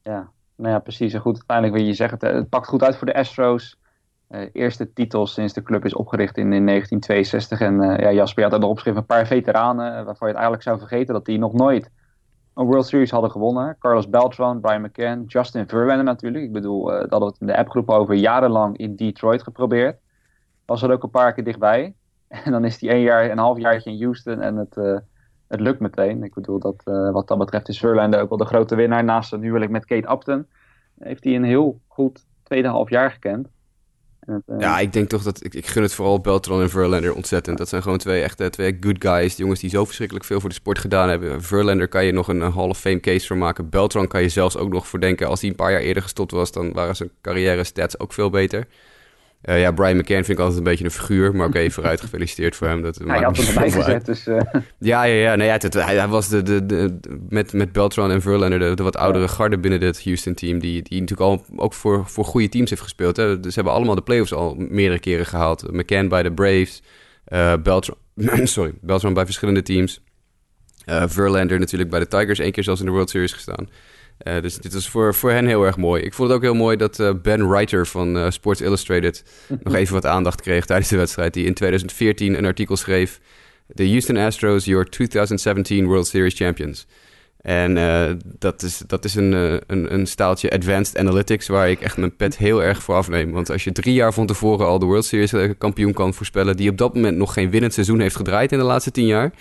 [0.03, 1.13] Ja, nou ja, precies.
[1.13, 3.79] En goed, uiteindelijk wil je zeggen, het, pakt goed uit voor de Astros.
[4.31, 7.61] Uh, eerste titel sinds de club is opgericht in, in 1962.
[7.61, 10.63] En uh, ja, Jasper, had nog opgeschreven een paar veteranen uh, waarvan je het eigenlijk
[10.63, 11.91] zou vergeten dat die nog nooit
[12.55, 13.77] een World Series hadden gewonnen.
[13.79, 16.45] Carlos Beltran, Brian McCann, Justin Verlander natuurlijk.
[16.45, 19.99] Ik bedoel, dat hadden we het in de appgroep over jarenlang in Detroit geprobeerd.
[20.65, 21.95] Was er ook een paar keer dichtbij.
[22.45, 25.03] En dan is hij een jaar, een half jaartje in Houston en het
[25.55, 26.23] het lukt meteen.
[26.23, 29.05] Ik bedoel, dat, uh, wat dat betreft is Verlander ook wel de grote winnaar.
[29.05, 30.47] Naast een huwelijk met Kate Upton
[30.99, 33.49] heeft hij een heel goed tweede half jaar gekend.
[34.21, 36.71] En het, eh, Ja, ik denk toch dat ik, ik gun het vooral Beltran en
[36.71, 37.59] Verlander ontzettend.
[37.59, 39.37] Dat zijn gewoon twee echte twee good guys.
[39.37, 41.43] Jongens die zo verschrikkelijk veel voor de sport gedaan hebben.
[41.43, 43.69] Verlander kan je nog een, een Hall of Fame case voor maken.
[43.69, 45.29] Beltran kan je zelfs ook nog voor denken.
[45.29, 48.31] Als hij een paar jaar eerder gestopt was, dan waren zijn carrière stats ook veel
[48.31, 48.67] beter.
[49.45, 51.35] Eh, ja, Brian McCann vind ik altijd een beetje een figuur.
[51.37, 52.83] Maar oké, vooruit gefeliciteerd voor hem.
[52.83, 54.27] Dat hij maakt had hem erbij gezet, dus...
[54.27, 54.39] eh,
[54.79, 55.35] Ja, ja, ja.
[55.35, 58.75] Nee, ja, het- hij, hij was de, de, de, met, met Beltran en Verlander de,
[58.75, 60.59] de wat oudere garde binnen dit Houston-team.
[60.59, 63.17] Die, die natuurlijk al ook voor, voor goede teams heeft gespeeld.
[63.17, 63.41] Hè.
[63.41, 65.73] Dus ze hebben allemaal de playoffs al meerdere keren gehaald.
[65.73, 66.83] McCann bij de Braves.
[67.25, 67.97] eh Beltran,
[68.47, 70.01] sorry, Beltran bij verschillende teams.
[71.07, 72.39] Verlander natuurlijk bij de Tigers.
[72.39, 73.69] één keer zelfs in de World Series gestaan.
[74.19, 76.03] Eh, dus dit was voor, voor hen heel erg mooi.
[76.03, 79.25] Ik vond het ook heel mooi dat eh, Ben Reiter van eh, Sports Illustrated
[79.63, 81.35] nog even wat aandacht kreeg tijdens de wedstrijd.
[81.35, 83.21] Die in 2014 een artikel schreef.
[83.75, 86.87] The Houston Astros, your 2017 World Series champions.
[87.45, 91.81] En eh, dat is, dat is een, eh, een, een staaltje advanced analytics waar ik
[91.81, 93.33] echt mijn pet heel erg voor afneem.
[93.33, 96.57] Want als je drie jaar van tevoren al de World Series eh, kampioen kan voorspellen,
[96.57, 99.33] die op dat moment nog geen winnend seizoen heeft gedraaid in de laatste tien jaar,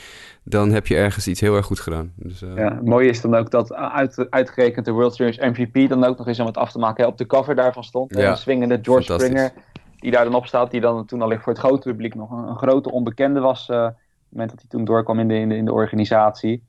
[0.43, 2.11] dan heb je ergens iets heel erg goed gedaan.
[2.15, 5.89] Dus, eh, Ja, het mooie is dan ook dat uit, uitgerekend de World Series MVP
[5.89, 8.15] dan ook nog eens om het af te maken hè, op de cover daarvan stond.
[8.15, 9.13] Ja, Een swingende George.
[9.13, 9.51] Springer
[9.97, 12.47] die daar dan op staat, die dan toen al voor het grote publiek nog een,
[12.47, 13.69] een grote onbekende was.
[13.69, 13.95] op het
[14.29, 16.63] moment dat hij toen doorkwam in de, in de, in de organisatie.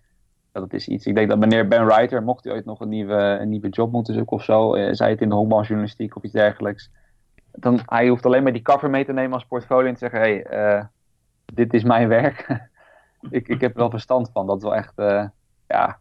[0.60, 1.06] Dat is iets.
[1.06, 3.92] Ik denk dat meneer Ben Reiter, mocht hij ooit nog een nieuwe, een nieuwe job
[3.92, 6.90] moeten zoeken of zo, eh, zei het in de honkbaljournalistiek of iets dergelijks.
[7.52, 10.20] Dan, hij hoeft alleen maar die cover mee te nemen als portfolio en te zeggen,
[10.20, 10.42] hé, hey,
[10.76, 10.84] eh,
[11.44, 12.46] dit is mijn werk.
[13.30, 14.46] ik, ik heb er wel verstand van.
[14.46, 15.24] Dat is wel echt, eh,
[15.68, 15.98] ja,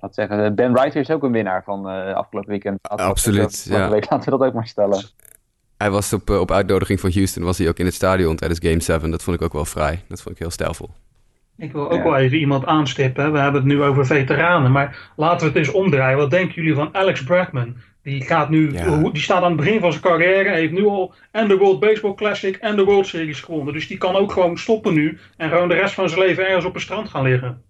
[0.00, 2.78] laat zeggen, Ben Reiter is ook een winnaar van eh, afgelopen weekend.
[2.82, 3.90] Laten we- Absoluut, ja.
[3.90, 5.04] week, laten we dat ook maar stellen.
[5.76, 8.80] Hij was op, op uitnodiging van Houston, was hij ook in het stadion tijdens Game
[8.80, 9.10] 7.
[9.10, 10.04] Dat vond ik ook wel vrij.
[10.08, 10.90] Dat vond ik heel stijlvol.
[11.58, 12.02] Ik wil ook Ja.
[12.02, 13.32] wel even iemand aanstippen.
[13.32, 16.18] We hebben het nu over veteranen, maar laten we het eens omdraaien.
[16.18, 17.76] Wat denken jullie van Alex Bregman?
[18.02, 18.96] Die, gaat nu, Ja.
[19.12, 22.14] die staat aan het begin van zijn carrière, heeft nu al en de World Baseball
[22.14, 23.72] Classic en de World Series gewonnen.
[23.74, 26.64] Dus die kan ook gewoon stoppen nu en gewoon de rest van zijn leven ergens
[26.64, 27.62] op een strand gaan liggen.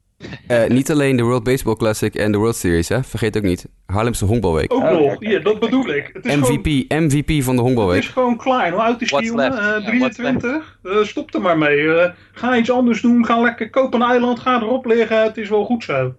[0.47, 3.03] Eh, niet alleen de World Baseball Classic en de World Series, hè?
[3.05, 3.67] vergeet ook niet.
[3.87, 4.73] Haarlemse Honkbalweek.
[4.73, 6.11] Ook nog, ja, dat bedoel ik.
[6.13, 8.03] Het is gewoon, MVP, MVP van de het Honkbalweek.
[8.03, 8.73] is gewoon klein.
[8.73, 9.51] Hoe oud is die What's jongen?
[9.51, 9.83] left?
[9.85, 10.79] Eh, 23?
[10.83, 11.95] Eh, stop er maar mee.
[11.95, 13.25] Eh, ga iets anders doen.
[13.27, 14.39] Ga lekker koop een eiland.
[14.39, 15.23] Ga erop liggen.
[15.23, 16.15] Het is wel goed zo.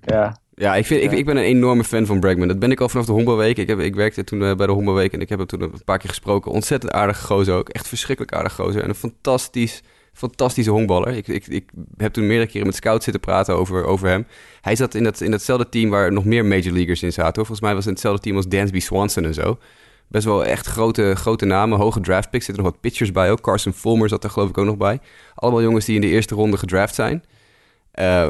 [0.00, 2.48] Ja, Ja, ik, vind, ik, ik ben een enorme fan van Bregman.
[2.48, 3.56] Dat ben ik al vanaf de Honkbalweek.
[3.58, 5.98] Ik, heb, ik werkte toen bij de Honkbalweek en ik heb hem toen een paar
[5.98, 6.52] keer gesproken.
[6.52, 7.68] Ontzettend aardige gozer ook.
[7.68, 8.82] Echt verschrikkelijk aardig gozer.
[8.82, 9.82] En een fantastisch,
[10.14, 11.08] fantastische honkballer.
[11.08, 14.26] Ik, ik, ik heb toen meerdere keren met scouts zitten praten over, over hem.
[14.60, 17.34] Hij zat in, dat, in datzelfde team waar nog meer major leaguers in zaten.
[17.34, 19.58] Volgens mij was het hetzelfde team als Dansby Swanson en zo.
[20.08, 22.44] Best wel echt grote, grote namen, hoge draft picks.
[22.44, 23.40] Zitten nog wat pitchers bij ook.
[23.40, 24.98] Carson Fulmer zat er geloof ik ook nog bij.
[25.34, 27.24] Allemaal jongens die in de eerste ronde gedraft zijn.
[27.94, 28.28] Eh,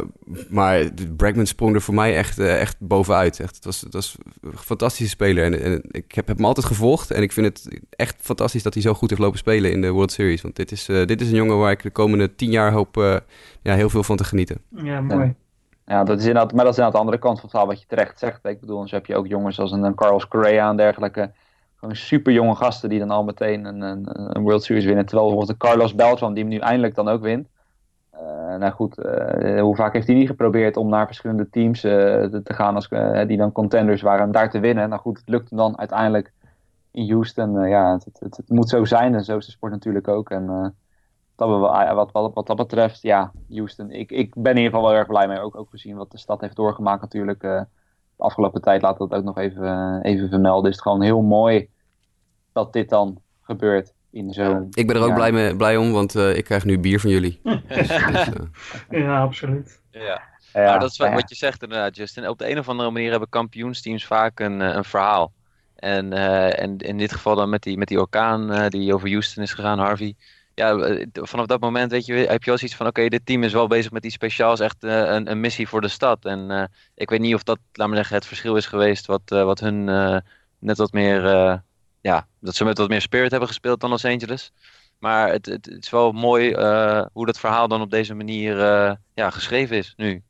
[0.48, 3.40] maar Bregman sprong er voor mij echt, eh, echt bovenuit.
[3.40, 5.44] Echt, het, was, het was een fantastische speler.
[5.44, 7.10] En, en ik heb, heb hem altijd gevolgd.
[7.10, 9.90] En ik vind het echt fantastisch dat hij zo goed heeft lopen spelen in de
[9.90, 10.42] World Series.
[10.42, 12.96] Want dit is, eh, dit is een jongen waar ik de komende tien jaar hoop
[12.96, 13.16] eh,
[13.62, 14.58] ja, heel veel van te genieten.
[14.68, 15.34] Ja, mooi.
[15.86, 17.80] ja dat is inderdaad, maar dat is inderdaad de andere kant van het verhaal wat
[17.80, 18.44] je terecht zegt.
[18.44, 21.32] Ik bedoel, zo heb je ook jongens als een, een Carlos Correa en dergelijke.
[21.76, 25.06] Gewoon super jonge gasten die dan al meteen een, een, een World Series winnen.
[25.06, 27.48] Terwijl bijvoorbeeld de Carlos Beltran, die hem nu eindelijk dan ook wint.
[28.18, 31.92] Eh, nou goed, eh, hoe vaak heeft hij niet geprobeerd om naar verschillende teams eh,
[32.24, 32.88] te, te gaan als,
[33.26, 34.88] die dan contenders waren en daar te winnen.
[34.88, 36.32] Nou goed, het lukt hem dan uiteindelijk
[36.90, 37.68] in Houston.
[37.68, 40.30] Ja, het, het, het moet zo zijn en zo is de sport natuurlijk ook.
[40.30, 40.74] En
[41.48, 43.90] wel- wat, wat, wat dat betreft, ja, Houston.
[43.90, 45.40] Ik, ik ben in ieder geval wel erg blij mee.
[45.40, 47.40] Ook, ook gezien wat de stad heeft doorgemaakt natuurlijk.
[47.40, 47.66] de
[48.16, 49.64] afgelopen tijd, we dat ook nog even,
[50.02, 50.70] eh, even vermelden.
[50.70, 51.70] Is gewoon heel mooi
[52.52, 54.68] dat dit dan gebeurt in zo'n...
[54.70, 55.14] Ik ben er ook Ja.
[55.14, 57.40] blij, mee, blij om, want eh, ik krijg nu bier van jullie.
[57.42, 58.28] Dus, dus,
[58.88, 59.80] eh, Ja, absoluut.
[59.90, 60.22] Ja.
[60.52, 61.20] Ja, maar dat is wat, nou ja.
[61.20, 62.28] wat je zegt inderdaad, Justin.
[62.28, 65.32] Op de een of andere manier hebben kampioensteams vaak een, eh, een verhaal.
[65.76, 69.08] En, eh, en in dit geval dan met die, met die orkaan eh, die over
[69.08, 70.14] Houston is gegaan, Harvey.
[70.54, 72.86] Ja, vanaf dat moment weet je, heb je wel zoiets van...
[72.86, 74.60] oké, dit team is wel bezig met iets speciaals.
[74.60, 76.24] Echt een, een missie voor de stad.
[76.24, 79.06] En eh, ik weet niet of dat, laat maar zeggen, het verschil is geweest...
[79.06, 80.16] wat, eh, wat hun eh,
[80.58, 81.22] net wat meer...
[82.10, 84.52] ja, dat ze met wat meer spirit hebben gespeeld dan Los Angeles.
[84.98, 88.60] Maar het, het, het is wel mooi eh, hoe dat verhaal dan op deze manier
[88.60, 90.22] eh, ja, geschreven is nu.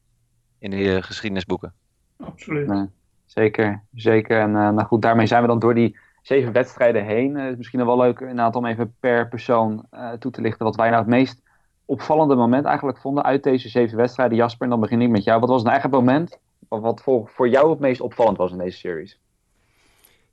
[0.59, 1.73] In de eh, geschiedenisboeken.
[2.21, 2.67] Absoluut.
[2.67, 2.87] Nee,
[3.27, 4.41] zeker, zeker.
[4.41, 7.37] En eh, nou goed, daarmee zijn we dan door die zeven wedstrijden heen.
[7.37, 10.41] Eh, Het is misschien nog wel leuk inderdaad om even per persoon eh, toe te
[10.41, 11.43] lichten wat wij nou het meest
[11.85, 14.37] opvallende moment eigenlijk vonden uit deze zeven wedstrijden.
[14.37, 15.41] Jasper, en dan begin ik met jou.
[15.41, 18.53] Wat was nou eigenlijk het moment wat- wat voor, voor jou het meest opvallend was
[18.53, 19.19] in deze series?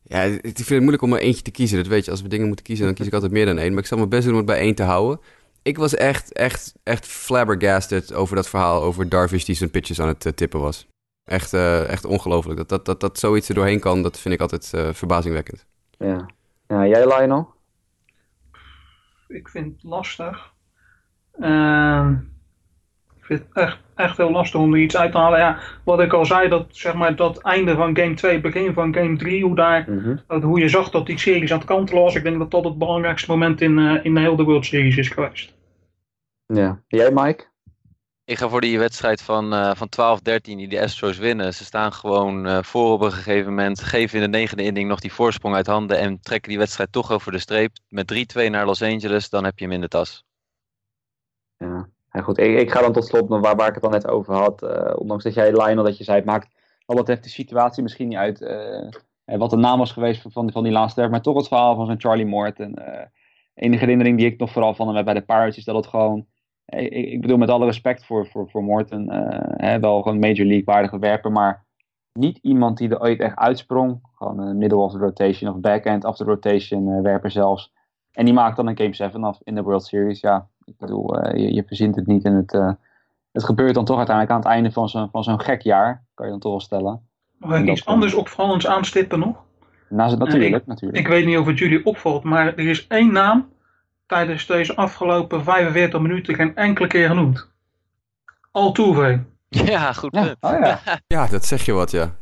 [0.04, 1.78] Ja, ik vind het moeilijk om er eentje te kiezen.
[1.78, 3.70] Dat weet je, als we dingen moeten kiezen, dan kies ik altijd meer dan één.
[3.74, 5.20] Maar ik zal mijn best doen om het bij één te houden.
[5.64, 10.08] Ik was echt, echt, echt flabbergasted over dat verhaal over Darvish die zijn pitches aan
[10.08, 10.88] het eh, tippen was.
[11.24, 12.58] Echt, eh, echt ongelooflijk.
[12.58, 15.66] Dat, dat, dat, dat zoiets er doorheen kan, dat vind ik altijd eh, verbazingwekkend.
[15.98, 16.26] Ja.
[16.68, 17.54] Ja, jij Lionel?
[19.28, 20.54] Ik vind het lastig.
[21.40, 22.14] Ehm,
[23.18, 25.40] ik vind het echt, echt heel lastig om er iets uit te halen.
[25.40, 28.94] Ja, wat ik al zei, dat, zeg maar, dat einde van game 2, begin van
[28.94, 30.16] game 3, hoe, daar, Mhm.
[30.28, 32.16] dat, hoe je zag dat die series aan het kantelen was.
[32.16, 35.10] Ik denk dat dat het belangrijkste moment in, eh, in de hele World Series is
[35.10, 35.54] geweest.
[36.46, 36.82] Ja.
[36.88, 37.50] Jij Mike?
[38.26, 41.54] Ik ga voor die wedstrijd van, eh van 12-13 die de Astros winnen.
[41.54, 43.82] Ze staan gewoon eh, voor op een gegeven moment.
[43.84, 45.98] Geven in de negende inning nog die voorsprong uit handen.
[46.00, 47.72] En trekken die wedstrijd toch over de streep.
[47.90, 49.30] Met 3-2 naar Los Angeles.
[49.30, 50.24] Dan heb je hem in de tas.
[51.58, 52.38] Ja, ja goed.
[52.38, 54.64] Ik, ik ga dan tot slot waar, waar ik het dan net over had.
[54.64, 58.08] Eh, ondanks dat jij, Lionel, dat je zei, het maakt wat betreft de situatie misschien
[58.08, 58.88] niet uit eh,
[59.26, 61.86] eh, wat de naam was geweest van, van die laatste maar toch het verhaal van
[61.86, 62.74] zo'n Charlie Morton.
[62.74, 63.06] eh
[63.54, 65.88] enige herinnering die ik nog vooral van hem heb bij de Pirates is dat het
[65.88, 66.26] gewoon,
[66.66, 69.12] ik, ik bedoel met alle respect voor, voor, voor Morton,
[69.56, 71.66] hè, wel gewoon Major League waardige werper, maar
[72.14, 74.00] niet iemand die er ooit echt uitsprong.
[74.14, 77.74] Gewoon middle of the rotation of backhand of the rotation werper zelfs.
[78.12, 80.20] En die maakt dan een Game 7 af in de World Series.
[80.20, 82.72] Ja, ik bedoel, eh, je, je verzint het niet en het, eh,
[83.32, 86.26] het gebeurt dan toch uiteindelijk aan het einde van zo'n, van zo'n gek jaar, kan
[86.26, 87.02] je dan toch wel stellen.
[87.38, 89.44] Mag ik iets anders opvallends aanstippen nog?
[89.90, 91.00] Nou, natuurlijk, natuurlijk.
[91.00, 93.50] Ik weet niet of het jullie opvalt, maar er is één naam
[94.06, 97.50] tijdens deze afgelopen 45 minuten geen enkele keer genoemd.
[98.52, 99.24] Altuve.
[99.50, 100.80] Ja, goed ja, oh ja.
[101.08, 102.16] Ja, dat zeg je wat, ja.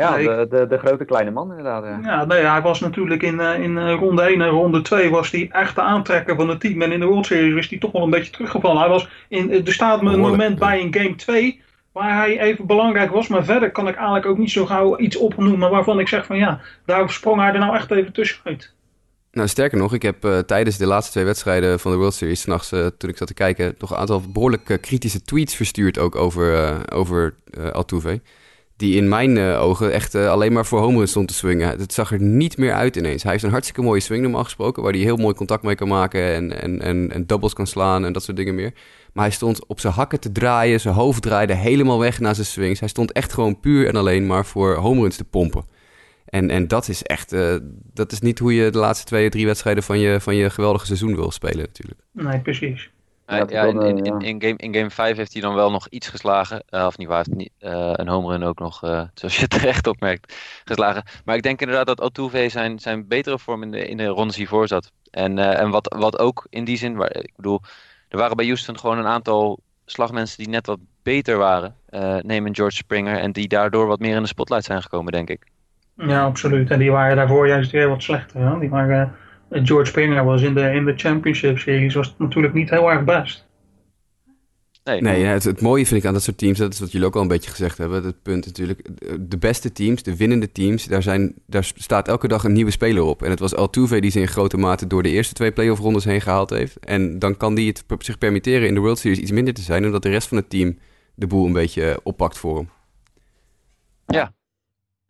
[0.00, 1.84] Ja Nee, de, de, de grote kleine man inderdaad.
[1.84, 2.00] Ja.
[2.02, 5.30] Ja, nee, hij was natuurlijk in, eh, in eh, ronde 1 en ronde 2 was
[5.30, 6.82] hij echt de aantrekker van het team.
[6.82, 8.80] En in de World Series is hij toch wel een beetje teruggevallen.
[8.80, 12.66] Hij was in, er staat me een moment bij in game 2 waar hij even
[12.66, 13.28] belangrijk was.
[13.28, 16.36] Maar verder kan ik eigenlijk ook niet zo gauw iets opnoemen waarvan ik zeg van
[16.36, 18.72] ja, daar sprong hij er nou echt even tussenuit.
[19.32, 22.40] Nou, sterker nog, ik heb eh, tijdens de laatste twee wedstrijden van de World Series,
[22.40, 25.98] s'nachts uh, toen ik zat te kijken, toch een aantal behoorlijk uh, kritische tweets verstuurd
[25.98, 27.34] ook over, uh, over
[27.72, 28.20] Altuve.
[28.80, 31.68] Die in mijn ogen echt alleen maar voor home stond te swingen.
[31.68, 33.22] Het zag er niet meer uit ineens.
[33.22, 35.88] Hij heeft een hartstikke mooie swing normaal gesproken, waar hij heel mooi contact mee kan
[35.88, 38.72] maken en, en, en, en doubles kan slaan en dat soort dingen meer.
[39.12, 42.46] Maar hij stond op zijn hakken te draaien, zijn hoofd draaide helemaal weg naar zijn
[42.46, 42.80] swings.
[42.80, 45.64] Hij stond echt gewoon puur en alleen maar voor home runs te pompen.
[46.24, 47.56] En, en dat is echt, uh,
[47.94, 50.86] dat is niet hoe je de laatste twee, drie wedstrijden van je, van je geweldige
[50.86, 52.00] seizoen wil spelen natuurlijk.
[52.12, 52.90] Nee, precies.
[53.30, 55.88] Ja, ja, in, in, in, in, game, in game 5 heeft hij dan wel nog
[55.88, 56.62] iets geslagen.
[56.70, 59.48] Uh, of niet waar, heeft niet, uh, een home run ook nog, uh, zoals je
[59.48, 61.02] terecht opmerkt, geslagen.
[61.24, 64.36] Maar ik denk inderdaad dat Altuve zijn, zijn betere vorm in de, in de rondes
[64.36, 64.92] hiervoor zat.
[65.10, 67.60] En, en wat, wat ook in die zin, waar, ik bedoel,
[68.08, 71.74] er waren bij Houston gewoon een aantal slagmensen die net wat beter waren.
[72.22, 75.30] neem een George Springer en die daardoor wat meer in de spotlight zijn gekomen, denk
[75.30, 75.46] ik.
[75.96, 76.70] Ja, absoluut.
[76.70, 78.40] En die waren daarvoor juist weer wat slechter.
[78.40, 78.58] Hè?
[78.58, 82.70] Die waren, uh, George Springer was in de, in de Championship Series was natuurlijk niet
[82.70, 83.48] heel erg best.
[84.84, 87.06] Nee, nee het, het, mooie vind ik aan dat soort teams, dat is wat jullie
[87.06, 88.04] ook al een beetje gezegd hebben.
[88.04, 88.88] Het punt natuurlijk,
[89.20, 93.02] de beste teams, de winnende teams, daar, zijn, daar staat elke dag een nieuwe speler
[93.02, 93.22] op.
[93.22, 96.04] En het was Altuve die ze in grote mate door de eerste twee playoff rondes
[96.04, 96.78] heen gehaald heeft.
[96.78, 99.84] En dan kan die het zich permitteren in de World Series iets minder te zijn,
[99.84, 100.78] omdat de rest van het team
[101.14, 102.70] de boel een beetje oppakt voor hem.
[104.06, 104.32] Ja,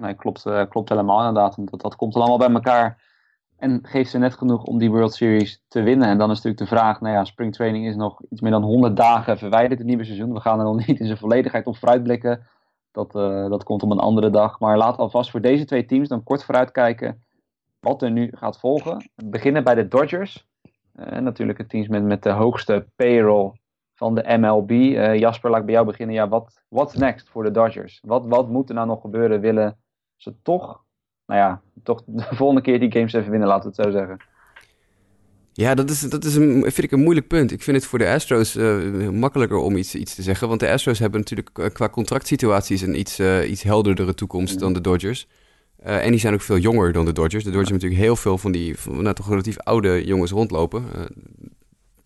[0.00, 1.56] Nee, klopt, uh, klopt helemaal inderdaad.
[1.58, 3.02] Dat, dat komt dan allemaal bij elkaar.
[3.60, 6.08] En geeft ze net genoeg om die World Series te winnen.
[6.08, 8.96] En dan is natuurlijk de vraag, nou ja, springtraining is nog iets meer dan 100
[8.96, 10.32] dagen verwijderd het nieuwe seizoen.
[10.32, 12.46] We gaan er nog niet in zijn volledigheid op vooruitblikken.
[12.92, 14.60] Dat, uh, dat komt op een andere dag.
[14.60, 17.24] Maar laat alvast voor deze twee teams dan kort vooruitkijken
[17.80, 19.10] wat er nu gaat volgen.
[19.14, 20.48] We beginnen bij de Dodgers.
[20.94, 23.52] Uh, natuurlijk het team met, met de hoogste payroll
[23.94, 24.70] van de MLB.
[24.70, 26.14] Uh, Jasper, laat ik bij jou beginnen.
[26.14, 26.28] Ja,
[26.68, 28.00] wat next voor de Dodgers?
[28.06, 29.40] Wat, wat moet er nou nog gebeuren?
[29.40, 29.78] Willen
[30.16, 30.84] ze toch,
[31.30, 34.16] nou ja, toch de volgende keer die games even winnen, laten we het zo zeggen.
[35.52, 37.52] Ja, dat is, dat is een, vind ik een moeilijk punt.
[37.52, 40.48] Ik vind het voor de Astros uh, makkelijker om iets, iets te zeggen.
[40.48, 44.60] Want de Astros hebben natuurlijk qua contractsituaties een iets, uh, iets helderdere toekomst mm.
[44.60, 45.28] dan de Dodgers.
[45.86, 47.44] Uh, en die zijn ook veel jonger dan de Dodgers.
[47.44, 47.74] De Dodgers ja.
[47.74, 50.84] hebben natuurlijk heel veel van die van, nou, toch relatief oude jongens rondlopen.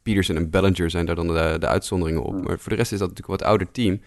[0.03, 2.35] Peterson en Bellinger zijn daar dan de, de uitzonderingen op.
[2.35, 2.43] Ja.
[2.43, 4.01] Maar voor de rest is dat natuurlijk een wat ouder team.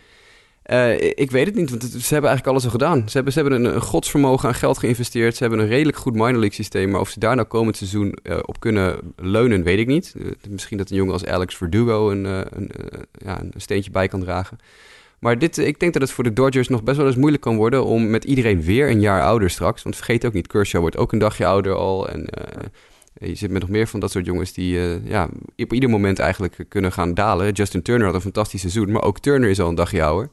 [0.72, 3.09] Uh, ik weet het niet, want ze hebben eigenlijk alles al gedaan.
[3.09, 5.36] Ze hebben, ze hebben een, godsvermogen aan geld geïnvesteerd.
[5.36, 6.89] Ze hebben een redelijk goed minor league systeem.
[6.89, 10.13] Maar of ze daar nou komend seizoen uh, op kunnen leunen, weet ik niet.
[10.18, 12.72] Uh, misschien dat een jongen als Alex Verdugo een, een,
[13.11, 14.57] ja, een steentje bij kan dragen.
[15.20, 17.55] Maar dit, ik denk dat het voor de Dodgers nog best wel eens moeilijk kan
[17.55, 17.86] worden...
[17.86, 19.84] om met iedereen weer een jaar ouder straks.
[19.84, 22.09] Want vergeet ook niet, Kershaw wordt ook een dagje ouder al.
[22.09, 22.30] En
[23.20, 26.65] je zit met nog meer van dat soort jongens die ja, op ieder moment eigenlijk
[26.70, 27.51] kunnen gaan dalen.
[27.51, 30.30] Justin Turner had een fantastisch seizoen, maar ook Turner is al een dagje ouder.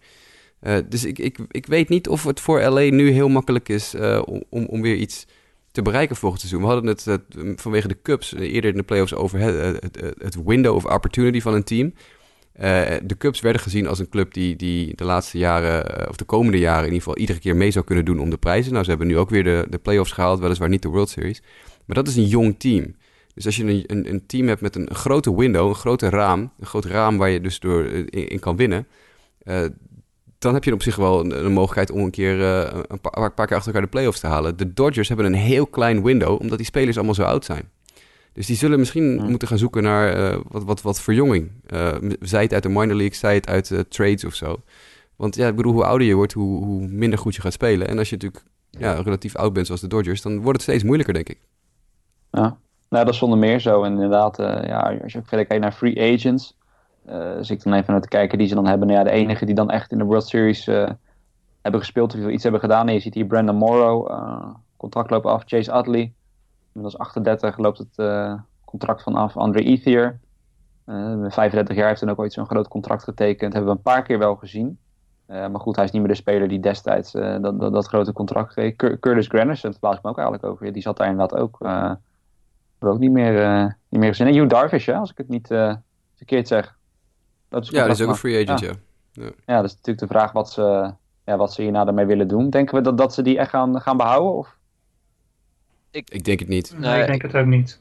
[0.67, 3.95] Uh, dus ik, ik, ik weet niet of het voor LA nu heel makkelijk is
[3.95, 5.27] uh, om, om weer iets
[5.73, 6.63] te bereiken volgend seizoen.
[6.63, 10.37] We hadden het uh, vanwege de Cubs eerder in de playoffs over het, het, het,
[10.45, 11.95] window of opportunity van een team.
[13.07, 16.59] de Cubs werden gezien als een club die, die de laatste jaren, of de komende
[16.59, 18.73] jaren in ieder geval, iedere keer mee zou kunnen doen om de prijzen.
[18.73, 21.43] Nou, ze hebben nu ook weer de, de playoffs gehaald, weliswaar niet de World Series.
[21.85, 22.95] Maar dat is een jong team.
[23.35, 26.53] Dus als je een, een, een team hebt met een, grote window, een grote raam,
[26.59, 28.87] een groot raam waar je dus door in, kan winnen,
[30.45, 33.47] dan heb je op zich wel een, mogelijkheid om een keer uh, een, paar, paar,
[33.47, 34.57] keer achter elkaar de playoffs te halen.
[34.57, 37.71] De Dodgers hebben een heel klein window, omdat die spelers allemaal zo oud zijn.
[38.33, 41.51] Dus die zullen misschien moeten gaan zoeken naar uh, wat, wat, wat verjonging.
[41.75, 44.57] Uh, zij het uit de minor league, zij het uit trades of zo.
[45.17, 47.89] Want ja, ik bedoel, hoe ouder je wordt, hoe, hoe minder goed je gaat spelen.
[47.89, 50.85] En als je natuurlijk ja, relatief oud bent zoals de Dodgers, dan wordt het steeds
[50.85, 51.39] moeilijker, denk ik.
[52.31, 52.57] Ja,
[52.89, 53.83] nou, dat is zonder meer zo.
[53.83, 54.37] En inderdaad,
[54.67, 56.57] ja, als je ook verder kijkt naar free agents
[57.09, 58.87] uh, dus ik dan even naar te kijken die ze dan hebben.
[58.87, 60.91] Nou ja, de enige die dan echt in de World Series uh,
[61.63, 62.89] hebben gespeeld of iets hebben gedaan.
[62.89, 64.47] Je ziet hier Brandon Morrow, uh,
[64.77, 65.43] contract lopen af.
[65.47, 66.13] Chase Utley,
[66.73, 68.09] inmiddels 38 loopt het
[68.65, 69.37] contract van af.
[69.37, 70.21] Andre Ethier,
[70.87, 73.53] 35 jaar heeft dan ook ooit zo'n groot contract getekend.
[73.53, 74.79] Hebben we een paar keer wel gezien.
[75.27, 78.53] maar goed, hij is niet meer de speler die destijds dat, dat, dat, grote contract
[78.53, 78.77] kreeg.
[78.77, 80.73] Curtis Granderson, daar verbaas ik me ook eigenlijk over.
[80.73, 81.59] Die zat daar inderdaad ook,
[82.79, 84.27] ook niet, meer, niet meer gezien.
[84.27, 85.47] En Hugh Darvish, als ik het niet
[86.15, 86.77] verkeerd zeg.
[87.55, 88.73] Dat is ja, dat is ook een free agent, ja.
[89.13, 89.57] Ja, ja.
[89.57, 90.93] dat is natuurlijk de vraag wat ze,
[91.25, 92.51] ja, wat ze hierna daarmee willen doen.
[92.51, 94.33] Denken we dat, dat ze die echt gaan, gaan behouden?
[94.33, 94.57] Of?
[95.91, 96.75] Ik, ik denk het niet.
[96.79, 97.81] Nee, ik denk het ook niet.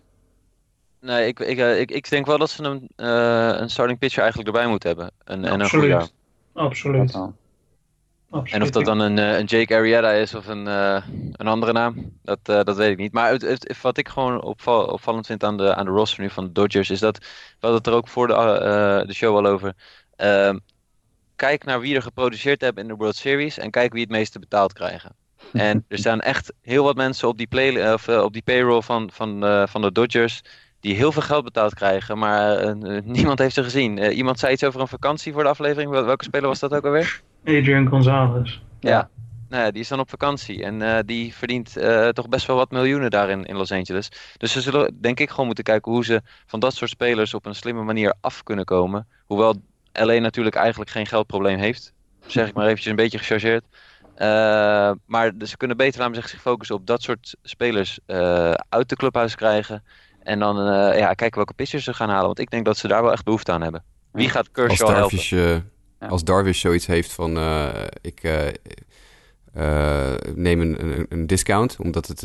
[0.99, 4.51] Nee, ik, ik, ik, ik denk wel dat ze een, uh, een starting pitcher eigenlijk
[4.51, 5.11] erbij moeten hebben.
[5.23, 6.07] Een, en een goed jaar.
[8.33, 8.53] Absoluut.
[8.53, 11.71] En of dat dan een, eh, een Jake Arrieta is of een, uh, een andere
[11.71, 13.13] naam, dat, uh, dat weet ik niet.
[13.13, 16.29] Maar het, het, wat ik gewoon opval, opvallend vind aan de, aan de roster nu
[16.29, 17.25] van de Dodgers is dat, we
[17.59, 19.73] hadden het er ook voor de, de show al over.
[20.15, 20.57] Ehm,
[21.35, 24.39] kijk naar wie er geproduceerd hebben in de World Series en kijk wie het meeste
[24.39, 25.15] betaald krijgen.
[25.53, 29.09] En er staan echt heel wat mensen op die, play, of, op die payroll van,
[29.13, 30.41] van, van de Dodgers
[30.79, 33.97] die heel veel geld betaald krijgen, maar niemand heeft ze gezien.
[33.97, 35.91] iemand zei iets over een vakantie voor de aflevering.
[35.91, 37.21] Welke speler was dat ook alweer?
[37.45, 38.59] Adrian Gonzalez.
[38.79, 39.09] Ja,
[39.53, 42.71] nou, die is dan op vakantie en uh, die verdient uh, toch best wel wat
[42.71, 44.11] miljoenen daar in, in Los Angeles.
[44.37, 47.45] Dus ze zullen denk ik gewoon moeten kijken hoe ze van dat soort spelers op
[47.45, 49.07] een slimme manier af kunnen komen.
[49.25, 49.61] Hoewel
[49.93, 51.93] LA natuurlijk eigenlijk geen geldprobleem heeft.
[52.25, 53.63] Zeg ik maar eventjes een beetje gechargeerd.
[54.17, 57.99] Uh, maar ze kunnen beter, laten zich, zich focussen op dat soort spelers
[58.69, 59.83] uit de clubhuis krijgen.
[60.23, 60.55] En dan
[60.95, 62.25] ja, kijken welke pitchers ze gaan halen.
[62.25, 63.83] Want ik denk dat ze daar wel echt behoefte aan hebben.
[64.11, 65.71] Wie gaat Kershaw helpen?
[66.09, 67.69] Als Darvish zoiets heeft van uh,
[68.01, 68.47] ik uh,
[69.57, 72.23] uh, neem een, een, discount, omdat het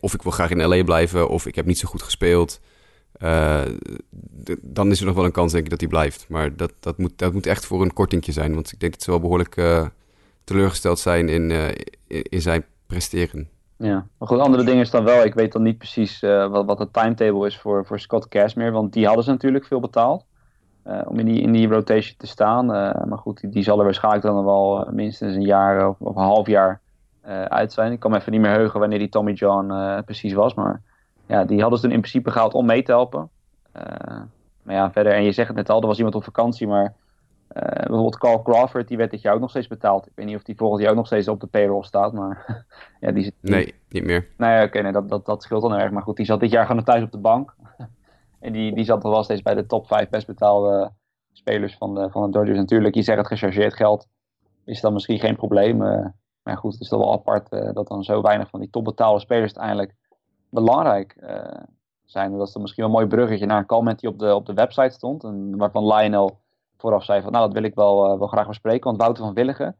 [0.00, 2.60] of ik wil graag in LA blijven of ik heb niet zo goed gespeeld.
[4.60, 6.26] dan is er nog wel een kans denk ik dat hij blijft.
[6.28, 8.54] Maar dat, dat, moet, dat moet echt voor een kortingje zijn.
[8.54, 9.86] Want ik denk dat ze wel behoorlijk
[10.44, 11.50] teleurgesteld zijn in,
[12.06, 13.48] in, in zijn presteren.
[13.76, 16.78] Ja, maar goed, andere dingen is dan wel, ik weet dan niet precies wat, wat
[16.78, 20.24] de timetable is voor, voor Scott Cashmere, want die hadden ze natuurlijk veel betaald.
[20.86, 22.64] Uh, om in die, in die rotation te staan.
[22.64, 26.00] Uh, maar goed, die, die, zal er waarschijnlijk dan wel uh, minstens een jaar of,
[26.00, 26.80] of, een half jaar
[27.48, 27.92] uit zijn.
[27.92, 29.72] Ik kan me even niet meer heugen wanneer die Tommy John
[30.04, 30.54] precies was.
[30.54, 30.82] Maar
[31.26, 33.28] ja, die hadden ze toen in principe gehaald om mee te helpen.
[34.62, 36.94] maar ja, verder, en je zegt het net al, er was iemand op vakantie, maar
[37.48, 40.06] bijvoorbeeld Carl Crawford, die werd dit jaar ook nog steeds betaald.
[40.06, 42.64] Ik weet niet of die volgend jaar ook nog steeds op de payroll staat, maar
[43.00, 44.26] ja, die, die, Nee, niet meer.
[44.36, 45.90] Nee, oké, nee, dat, dat, dat scheelt dan erg.
[45.90, 47.54] Maar goed, die zat dit jaar gewoon thuis op de bank.
[48.40, 50.92] En die, die zat al wel steeds bij de top 5 best betaalde
[51.32, 52.58] spelers van de, van de Dodgers.
[52.58, 54.08] Natuurlijk, je zegt het gechargeerd geld
[54.64, 55.82] is dan misschien geen probleem.
[55.82, 56.06] Uh,
[56.42, 59.20] maar goed, het is toch wel apart uh, dat dan zo weinig van die topbetaalde
[59.20, 59.94] spelers uiteindelijk
[60.50, 61.62] belangrijk uh,
[62.04, 62.36] zijn.
[62.36, 64.46] Dat is dan misschien wel een mooi bruggetje naar een comment die op de, op
[64.46, 65.24] de website stond.
[65.24, 66.40] En waarvan Lionel
[66.76, 68.84] vooraf zei van nou dat wil ik wel, wel graag bespreken.
[68.84, 69.76] Want Wouter van Willigen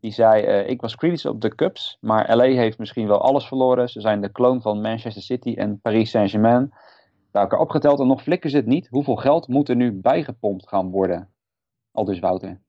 [0.00, 1.98] die zei ik was kritisch op de Cubs.
[2.00, 3.88] Maar LA heeft misschien wel alles verloren.
[3.88, 6.72] Ze zijn de kloon van Manchester City en Paris Saint-Germain
[7.34, 8.88] bij opgeteld en nog flikken ze het niet.
[8.90, 11.28] Hoeveel geld moet er nu bijgepompt gaan worden?
[11.92, 12.60] Al dus Wouter.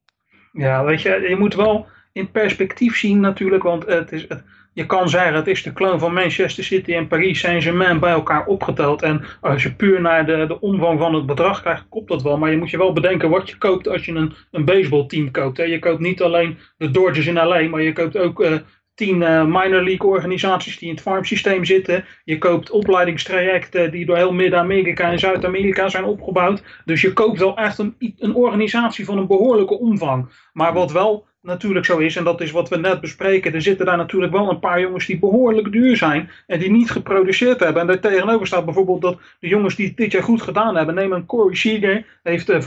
[0.51, 4.27] Ja, weet je, je moet wel in perspectief zien natuurlijk, want het is,
[4.73, 8.45] je kan zeggen het is de kloon van Manchester City en Paris Saint-Germain bij elkaar
[8.45, 9.01] opgeteld.
[9.01, 12.37] En als je puur naar de, de omvang van het bedrag krijgt, klopt dat wel.
[12.37, 15.57] Maar je moet je wel bedenken wat je koopt als je een, een baseballteam koopt.
[15.57, 15.63] Hè.
[15.63, 18.57] Je koopt niet alleen de Dodgers in LA, maar je koopt ook uh,
[18.95, 22.05] tien uh, minor league organisaties die in het farmsysteem zitten.
[22.23, 26.63] Je koopt opleidingstrajecten die door heel Midden-Amerika en Zuid-Amerika zijn opgebouwd.
[26.85, 30.49] Dus je koopt wel echt een, een organisatie van een behoorlijke omvang.
[30.53, 33.85] Maar wat wel natuurlijk zo is, en dat is wat we net bespreken, er zitten
[33.85, 37.81] daar natuurlijk wel een paar jongens die behoorlijk duur zijn en die niet geproduceerd hebben.
[37.81, 41.11] En daar tegenover staat bijvoorbeeld dat de jongens die dit jaar goed gedaan hebben, neem
[41.11, 42.57] een Corey Seager, heeft 575.000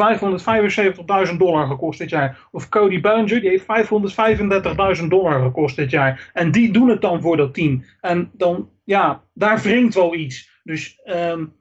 [1.06, 2.38] eh, dollar gekost dit jaar.
[2.50, 3.66] Of Cody Bellinger, die heeft
[5.00, 6.30] 535.000 dollar gekost dit jaar.
[6.32, 7.84] En die doen het dan voor dat team.
[8.00, 10.50] En dan, ja, daar wringt wel iets.
[10.62, 11.52] Dus um,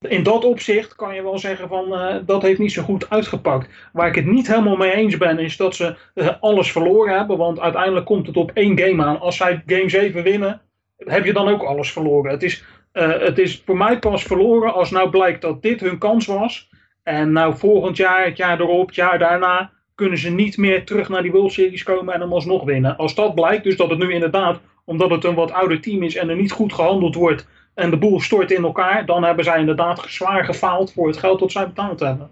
[0.00, 3.68] in dat opzicht kan je wel zeggen van uh, dat heeft niet zo goed uitgepakt.
[3.92, 7.36] Waar ik het niet helemaal mee eens ben is dat ze uh, alles verloren hebben.
[7.36, 9.20] Want uiteindelijk komt het op één game aan.
[9.20, 10.60] Als zij game 7 winnen,
[10.96, 12.30] heb je dan ook alles verloren.
[12.30, 15.98] Het is, uh, het is voor mij pas verloren als nou blijkt dat dit hun
[15.98, 16.70] kans was.
[17.02, 21.08] En nou volgend jaar, het jaar erop, het jaar daarna kunnen ze niet meer terug
[21.08, 22.96] naar die World Series komen en hem alsnog winnen.
[22.96, 26.16] Als dat blijkt, dus dat het nu inderdaad, omdat het een wat ouder team is
[26.16, 29.60] en er niet goed gehandeld wordt en de boel stort in elkaar, dan hebben zij
[29.60, 32.30] inderdaad zwaar gefaald voor het geld dat zij betaald hebben.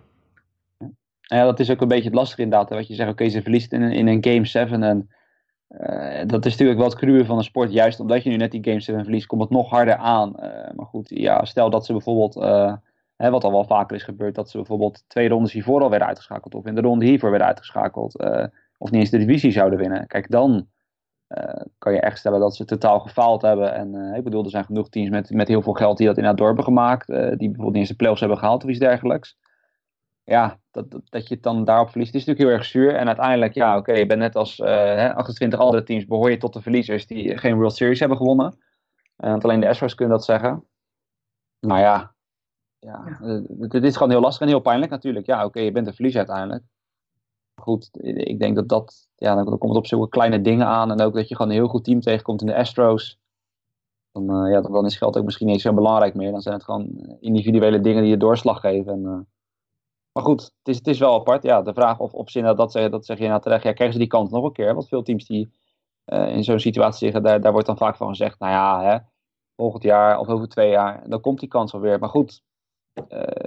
[1.20, 2.70] Ja, dat is ook een beetje het lastige inderdaad.
[2.70, 5.08] Wat je zegt, oké, ze verliest in, in een Game 7 en
[5.68, 7.72] uh, dat is natuurlijk wel het cruwe van een sport.
[7.72, 10.34] Juist omdat je nu net die Game 7 verliest, komt het nog harder aan.
[10.36, 12.72] Uh, maar goed, ja, stel dat ze bijvoorbeeld, uh,
[13.16, 16.08] hè, wat al wel vaker is gebeurd, dat ze bijvoorbeeld twee rondes hiervoor al werden
[16.08, 16.54] uitgeschakeld.
[16.54, 18.18] Of in de ronde hiervoor werden uitgeschakeld.
[18.78, 20.06] of niet eens de divisie zouden winnen.
[20.06, 20.66] Kijk, dan
[21.78, 23.74] kan je echt stellen dat ze totaal gefaald hebben.
[23.74, 26.38] En ik bedoel, er zijn genoeg teams met, met heel veel geld die dat inderdaad
[26.38, 27.06] door hebben gemaakt.
[27.06, 29.36] die bijvoorbeeld niet eens de playoffs hebben gehaald of iets dergelijks
[30.24, 32.94] ja, dat, dat, dat, je het dan daarop verliest, het is natuurlijk heel erg zuur.
[32.94, 36.36] En uiteindelijk, ja, oké, je bent net als uh, hè, 28 andere teams, behoor je
[36.36, 38.58] tot de verliezers die geen World Series hebben gewonnen.
[39.16, 40.64] Want alleen de Astros kunnen dat zeggen.
[41.60, 42.14] Maar ja,
[42.78, 43.18] ja
[43.58, 45.26] het, het, is gewoon heel lastig en heel pijnlijk natuurlijk.
[45.26, 46.64] Ja, oké, je bent een verliezer uiteindelijk.
[47.54, 50.90] Goed, ik denk dat dat, ja, dan, komt het op zulke kleine dingen aan.
[50.90, 53.18] En ook dat je gewoon een heel goed team tegenkomt in de Astros.
[54.12, 56.30] Dan, uh, ja, dan is geld ook misschien niet zo belangrijk meer.
[56.30, 58.92] Dan zijn het gewoon individuele dingen die je doorslag geven.
[58.92, 59.28] En,
[60.12, 61.42] maar goed, het is, het is wel apart.
[61.42, 64.02] Ja, de vraag of, of ze dat, dat zeg je nou terecht, ja, krijgen ze
[64.02, 64.74] die kans nog een keer?
[64.74, 65.50] Want veel teams die
[66.06, 68.98] uh, in zo'n situatie zitten, daar, daar wordt dan vaak van gezegd, nou ja, hè,
[69.56, 71.98] volgend jaar of over twee jaar, dan komt die kans alweer.
[71.98, 72.42] Maar goed,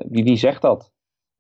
[0.08, 0.92] wie, wie zegt dat?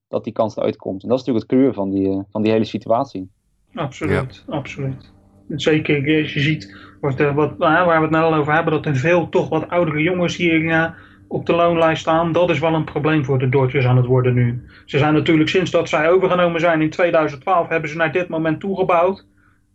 [0.08, 1.03] Dat die kans eruit komt.
[1.03, 3.30] En dat is natuurlijk het cruur van die, uh, van die hele situatie.
[3.76, 4.53] Absoluut, ja.
[4.53, 5.12] absoluut.
[5.47, 8.95] Zeker als je ziet wat, wat, waar we het nou al over hebben, dat er
[8.95, 10.95] veel toch wat oudere jongens hier
[11.28, 12.32] op de loonlijst staan.
[12.32, 14.66] Dat is wel een probleem voor de Dodgers aan het worden nu.
[14.86, 18.60] Ze zijn natuurlijk sinds dat zij overgenomen zijn in 2012 hebben ze naar dit moment
[18.60, 19.26] toegebouwd.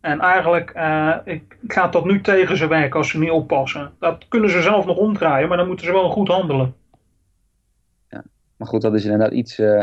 [0.01, 3.93] En eigenlijk uh, ik, gaat dat nu tegen ze werken als ze niet oppassen.
[3.99, 6.75] Dat kunnen ze zelf nog omdraaien, maar dan moeten ze wel goed handelen.
[8.09, 8.23] Ja,
[8.57, 9.83] maar goed, dat is inderdaad iets, uh,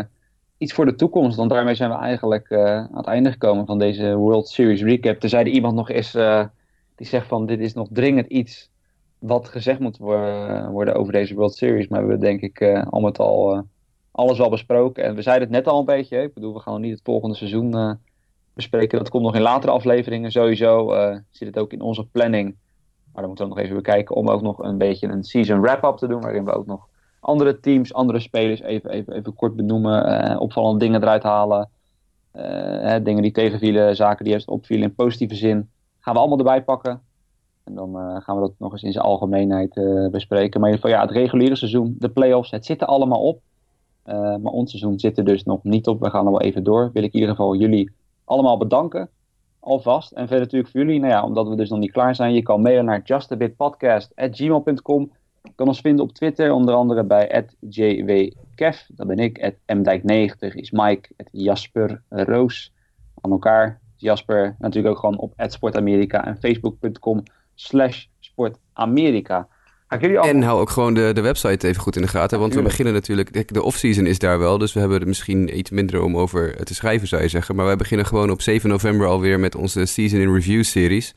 [0.60, 1.38] iets voor de toekomst.
[1.38, 5.24] Want daarmee zijn we eigenlijk uh, aan het einde gekomen van deze World Series recap.
[5.24, 6.12] Er zei iemand nog eens,
[6.96, 8.70] die zegt van dit is nog dringend iets
[9.20, 11.88] wat gezegd moet worden over deze World Series.
[11.88, 13.64] Maar we hebben denk ik al met al
[14.12, 15.04] alles wel besproken.
[15.04, 16.22] En we zeiden het net al een beetje.
[16.22, 17.98] Ik bedoel, we gaan nog niet het volgende seizoen
[18.54, 18.98] bespreken.
[18.98, 20.94] Dat komt nog in latere afleveringen sowieso.
[21.30, 22.56] zit het ook in onze planning.
[23.14, 25.98] Maar dan moeten we nog even bekijken om ook nog een beetje een season wrap-up
[25.98, 26.22] te doen.
[26.22, 26.88] Waarin we ook nog
[27.20, 30.40] andere teams, andere spelers even, even, even kort benoemen.
[30.40, 31.70] opvallende dingen eruit halen.
[32.32, 35.70] Hè, dingen die tegenvielen, zaken die juist opvielen in positieve zin.
[36.00, 37.02] Gaan we allemaal erbij pakken.
[37.70, 40.60] En dan uh, gaan we dat nog eens in zijn algemeenheid uh, bespreken.
[40.60, 43.42] Maar in ieder geval, ja, het reguliere seizoen, de playoffs, het zit er allemaal op.
[44.06, 46.00] Uh, maar ons seizoen zit er dus nog niet op.
[46.00, 46.90] We gaan er wel even door.
[46.94, 47.92] Wil ik in ieder geval jullie
[48.26, 49.10] allemaal bedanken.
[49.60, 50.12] Alvast.
[50.12, 52.34] En verder natuurlijk voor jullie, nou ja, omdat we dus nog niet klaar zijn.
[52.34, 55.12] Je kan mailen naar justabitpodcast.gmail.com.
[55.44, 58.78] Je kan ons vinden op Twitter, onder andere bij jwkev.
[58.88, 59.54] Dat ben ik.
[59.74, 61.10] mdijk90 is Mike.
[61.32, 62.74] Jasper Roos.
[63.22, 63.80] Aan elkaar.
[63.96, 67.24] Jasper natuurlijk ook gewoon op sportamerika en facebook.com
[67.56, 69.48] slash sportamerika.
[69.90, 72.40] En hou ook gewoon de, de website even goed in de gaten.
[72.40, 73.54] Want we beginnen natuurlijk...
[73.54, 74.58] De off-season is daar wel.
[74.58, 77.56] Dus we hebben er misschien iets minder om over te schrijven, zou je zeggen.
[77.56, 81.16] Maar wij beginnen gewoon op 7 november alweer met onze Season in Review series.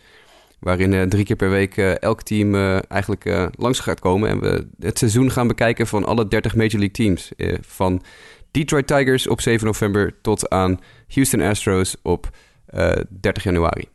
[0.62, 4.28] Waarin uh, drie keer per week uh, elk team uh, eigenlijk langs gaat komen.
[4.28, 7.32] En we het seizoen gaan bekijken van alle 30 Major League teams.
[7.60, 8.02] van
[8.50, 12.30] Detroit Tigers op 7 november tot aan Houston Astros op
[13.20, 13.88] 30 januari.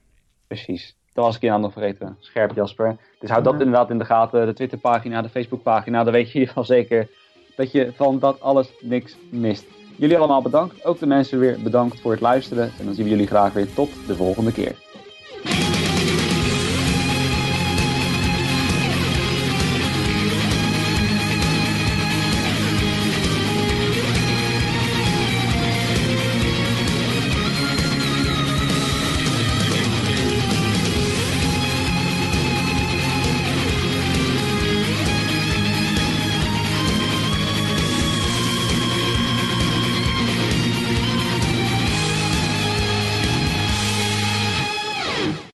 [0.47, 0.95] Precies.
[1.13, 2.17] Dat was ik aan nog vergeten.
[2.19, 2.97] Scherp Jasper.
[3.19, 4.45] Dus houd dat inderdaad in de gaten.
[4.45, 6.03] De Twitterpagina, de Facebookpagina.
[6.03, 7.07] Dan weet je hiervan zeker
[7.55, 9.65] dat je van dat alles niks mist.
[9.95, 10.85] Jullie allemaal bedankt.
[10.85, 12.71] Ook de mensen weer bedankt voor het luisteren.
[12.79, 14.86] En dan zien we jullie graag weer tot de volgende keer.